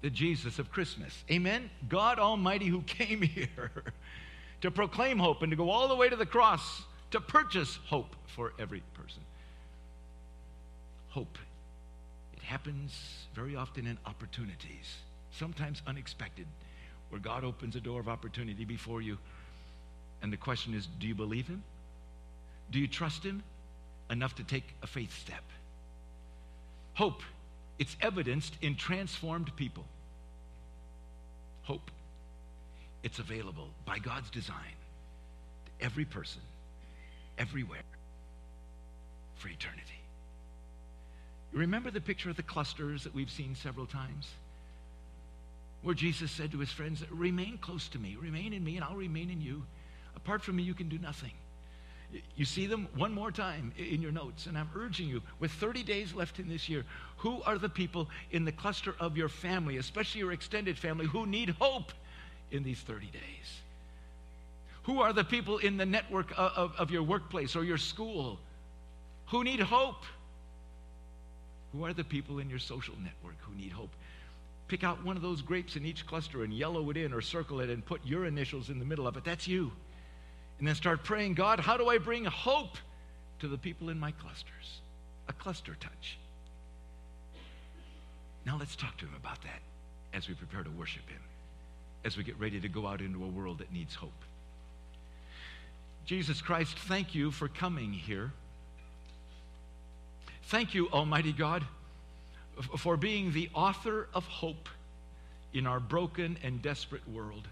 the 0.00 0.10
Jesus 0.10 0.58
of 0.58 0.70
Christmas. 0.70 1.24
Amen? 1.30 1.70
God 1.88 2.18
Almighty 2.18 2.66
who 2.66 2.82
came 2.82 3.22
here 3.36 3.70
to 4.60 4.70
proclaim 4.70 5.18
hope 5.18 5.42
and 5.42 5.50
to 5.50 5.56
go 5.56 5.70
all 5.70 5.88
the 5.88 5.96
way 5.96 6.08
to 6.08 6.16
the 6.16 6.26
cross 6.26 6.82
to 7.10 7.20
purchase 7.20 7.78
hope 7.86 8.14
for 8.26 8.52
every 8.58 8.82
person. 8.94 9.22
Hope. 11.10 11.38
It 12.36 12.42
happens 12.42 13.26
very 13.34 13.56
often 13.56 13.86
in 13.86 13.98
opportunities, 14.06 14.98
sometimes 15.32 15.82
unexpected, 15.86 16.46
where 17.10 17.20
God 17.20 17.44
opens 17.44 17.76
a 17.76 17.80
door 17.80 18.00
of 18.00 18.08
opportunity 18.08 18.64
before 18.64 19.00
you. 19.00 19.18
And 20.22 20.32
the 20.32 20.36
question 20.36 20.74
is 20.74 20.86
do 20.86 21.06
you 21.06 21.14
believe 21.14 21.46
Him? 21.46 21.62
Do 22.70 22.78
you 22.78 22.88
trust 22.88 23.24
Him 23.24 23.42
enough 24.10 24.34
to 24.36 24.44
take 24.44 24.64
a 24.82 24.86
faith 24.86 25.16
step? 25.18 25.42
Hope. 26.94 27.22
It's 27.78 27.96
evidenced 28.00 28.54
in 28.60 28.76
transformed 28.76 29.54
people. 29.56 29.84
Hope. 31.62 31.90
It's 33.02 33.18
available 33.18 33.68
by 33.84 33.98
God's 33.98 34.30
design 34.30 34.76
to 35.66 35.84
every 35.84 36.04
person, 36.04 36.42
everywhere, 37.38 37.84
for 39.36 39.48
eternity. 39.48 40.00
You 41.52 41.60
remember 41.60 41.90
the 41.90 42.00
picture 42.00 42.30
of 42.30 42.36
the 42.36 42.42
clusters 42.42 43.04
that 43.04 43.14
we've 43.14 43.30
seen 43.30 43.54
several 43.54 43.86
times? 43.86 44.28
Where 45.82 45.94
Jesus 45.94 46.32
said 46.32 46.50
to 46.52 46.58
his 46.58 46.72
friends, 46.72 47.04
Remain 47.10 47.58
close 47.58 47.88
to 47.88 47.98
me, 47.98 48.16
remain 48.20 48.52
in 48.52 48.64
me, 48.64 48.76
and 48.76 48.84
I'll 48.84 48.96
remain 48.96 49.30
in 49.30 49.40
you. 49.40 49.64
Apart 50.16 50.42
from 50.42 50.56
me, 50.56 50.64
you 50.64 50.74
can 50.74 50.88
do 50.88 50.98
nothing. 50.98 51.32
You 52.36 52.44
see 52.44 52.66
them 52.66 52.88
one 52.96 53.12
more 53.12 53.30
time 53.30 53.72
in 53.76 54.00
your 54.00 54.12
notes, 54.12 54.46
and 54.46 54.56
I'm 54.56 54.70
urging 54.74 55.08
you, 55.08 55.22
with 55.40 55.50
30 55.52 55.82
days 55.82 56.14
left 56.14 56.38
in 56.38 56.48
this 56.48 56.68
year, 56.68 56.84
who 57.18 57.42
are 57.42 57.58
the 57.58 57.68
people 57.68 58.08
in 58.30 58.44
the 58.44 58.52
cluster 58.52 58.94
of 58.98 59.16
your 59.16 59.28
family, 59.28 59.76
especially 59.76 60.20
your 60.20 60.32
extended 60.32 60.78
family, 60.78 61.06
who 61.06 61.26
need 61.26 61.50
hope 61.50 61.92
in 62.50 62.62
these 62.62 62.80
30 62.80 63.06
days? 63.06 63.60
Who 64.84 65.02
are 65.02 65.12
the 65.12 65.24
people 65.24 65.58
in 65.58 65.76
the 65.76 65.84
network 65.84 66.30
of, 66.30 66.52
of, 66.56 66.72
of 66.78 66.90
your 66.90 67.02
workplace 67.02 67.54
or 67.54 67.62
your 67.62 67.76
school 67.76 68.38
who 69.26 69.44
need 69.44 69.60
hope? 69.60 70.02
Who 71.72 71.84
are 71.84 71.92
the 71.92 72.04
people 72.04 72.38
in 72.38 72.48
your 72.48 72.58
social 72.58 72.94
network 73.02 73.36
who 73.42 73.54
need 73.54 73.72
hope? 73.72 73.90
Pick 74.68 74.84
out 74.84 75.04
one 75.04 75.16
of 75.16 75.22
those 75.22 75.42
grapes 75.42 75.76
in 75.76 75.84
each 75.84 76.06
cluster 76.06 76.42
and 76.42 76.54
yellow 76.54 76.88
it 76.88 76.96
in 76.96 77.12
or 77.12 77.20
circle 77.20 77.60
it 77.60 77.68
and 77.68 77.84
put 77.84 78.00
your 78.06 78.24
initials 78.24 78.70
in 78.70 78.78
the 78.78 78.84
middle 78.86 79.06
of 79.06 79.16
it. 79.18 79.24
That's 79.24 79.46
you. 79.46 79.72
And 80.58 80.66
then 80.66 80.74
start 80.74 81.04
praying, 81.04 81.34
God, 81.34 81.60
how 81.60 81.76
do 81.76 81.88
I 81.88 81.98
bring 81.98 82.24
hope 82.24 82.76
to 83.40 83.48
the 83.48 83.58
people 83.58 83.90
in 83.90 83.98
my 83.98 84.10
clusters? 84.12 84.80
A 85.28 85.32
cluster 85.32 85.76
touch. 85.78 86.18
Now 88.44 88.56
let's 88.58 88.74
talk 88.74 88.96
to 88.98 89.04
him 89.04 89.14
about 89.16 89.42
that 89.42 89.60
as 90.12 90.28
we 90.28 90.34
prepare 90.34 90.64
to 90.64 90.70
worship 90.70 91.08
him, 91.08 91.20
as 92.04 92.16
we 92.16 92.24
get 92.24 92.38
ready 92.40 92.58
to 92.60 92.68
go 92.68 92.86
out 92.86 93.00
into 93.00 93.22
a 93.22 93.28
world 93.28 93.58
that 93.58 93.72
needs 93.72 93.94
hope. 93.94 94.10
Jesus 96.06 96.40
Christ, 96.40 96.78
thank 96.78 97.14
you 97.14 97.30
for 97.30 97.48
coming 97.48 97.92
here. 97.92 98.32
Thank 100.44 100.72
you, 100.74 100.88
Almighty 100.88 101.32
God, 101.32 101.62
for 102.78 102.96
being 102.96 103.32
the 103.32 103.50
author 103.54 104.08
of 104.14 104.24
hope 104.24 104.70
in 105.52 105.66
our 105.66 105.78
broken 105.78 106.38
and 106.42 106.62
desperate 106.62 107.06
world. 107.06 107.46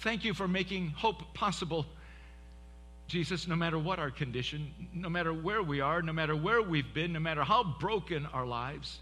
Thank 0.00 0.24
you 0.24 0.34
for 0.34 0.48
making 0.48 0.88
hope 0.90 1.34
possible, 1.34 1.86
Jesus, 3.06 3.46
no 3.46 3.56
matter 3.56 3.78
what 3.78 3.98
our 3.98 4.10
condition, 4.10 4.72
no 4.94 5.08
matter 5.08 5.32
where 5.32 5.62
we 5.62 5.80
are, 5.80 6.02
no 6.02 6.12
matter 6.12 6.34
where 6.34 6.62
we've 6.62 6.92
been, 6.92 7.12
no 7.12 7.20
matter 7.20 7.44
how 7.44 7.64
broken 7.64 8.26
our 8.26 8.46
lives. 8.46 8.98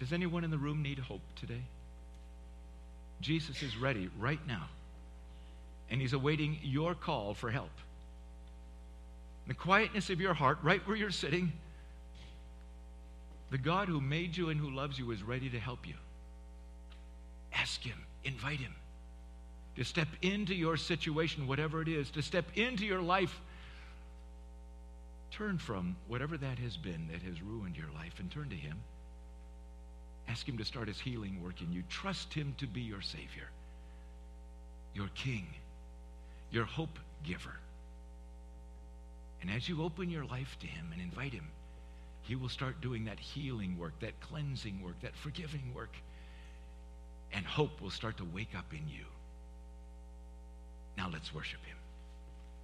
Does 0.00 0.12
anyone 0.12 0.42
in 0.42 0.50
the 0.50 0.58
room 0.58 0.82
need 0.82 0.98
hope 0.98 1.22
today? 1.36 1.62
Jesus 3.20 3.62
is 3.62 3.76
ready 3.76 4.10
right 4.18 4.40
now, 4.48 4.68
and 5.90 6.00
he's 6.00 6.12
awaiting 6.12 6.58
your 6.62 6.94
call 6.94 7.34
for 7.34 7.50
help 7.50 7.70
the 9.46 9.54
quietness 9.54 10.10
of 10.10 10.20
your 10.20 10.34
heart, 10.34 10.58
right 10.62 10.86
where 10.86 10.96
you're 10.96 11.10
sitting, 11.10 11.52
the 13.50 13.58
God 13.58 13.88
who 13.88 14.00
made 14.00 14.36
you 14.36 14.50
and 14.50 14.58
who 14.58 14.70
loves 14.70 14.98
you 14.98 15.10
is 15.10 15.22
ready 15.22 15.50
to 15.50 15.58
help 15.58 15.86
you. 15.86 15.94
Ask 17.54 17.82
Him, 17.82 17.98
invite 18.24 18.60
Him 18.60 18.74
to 19.76 19.84
step 19.84 20.08
into 20.20 20.54
your 20.54 20.76
situation, 20.76 21.46
whatever 21.46 21.80
it 21.80 21.88
is, 21.88 22.10
to 22.10 22.22
step 22.22 22.44
into 22.54 22.84
your 22.84 23.00
life. 23.00 23.40
Turn 25.30 25.58
from 25.58 25.96
whatever 26.08 26.36
that 26.36 26.58
has 26.58 26.76
been 26.76 27.08
that 27.10 27.22
has 27.22 27.40
ruined 27.40 27.76
your 27.76 27.90
life 27.94 28.14
and 28.18 28.30
turn 28.30 28.50
to 28.50 28.56
Him. 28.56 28.76
Ask 30.28 30.46
Him 30.46 30.58
to 30.58 30.64
start 30.64 30.88
His 30.88 31.00
healing 31.00 31.42
work 31.42 31.60
in 31.62 31.72
you. 31.72 31.82
Trust 31.88 32.34
Him 32.34 32.54
to 32.58 32.66
be 32.66 32.82
your 32.82 33.00
Savior, 33.00 33.48
your 34.94 35.08
King, 35.14 35.46
your 36.50 36.64
hope 36.64 36.98
giver. 37.24 37.56
And 39.40 39.50
as 39.50 39.68
you 39.68 39.82
open 39.82 40.10
your 40.10 40.24
life 40.26 40.56
to 40.60 40.66
Him 40.66 40.90
and 40.92 41.00
invite 41.00 41.32
Him, 41.32 41.48
He 42.22 42.36
will 42.36 42.50
start 42.50 42.80
doing 42.82 43.06
that 43.06 43.18
healing 43.18 43.78
work, 43.78 43.98
that 44.00 44.20
cleansing 44.20 44.82
work, 44.84 45.00
that 45.00 45.16
forgiving 45.16 45.72
work. 45.74 45.96
And 47.32 47.46
hope 47.46 47.80
will 47.80 47.90
start 47.90 48.18
to 48.18 48.24
wake 48.24 48.54
up 48.56 48.72
in 48.72 48.88
you. 48.88 49.04
Now 50.96 51.08
let's 51.10 51.34
worship 51.34 51.64
Him. 51.64 51.76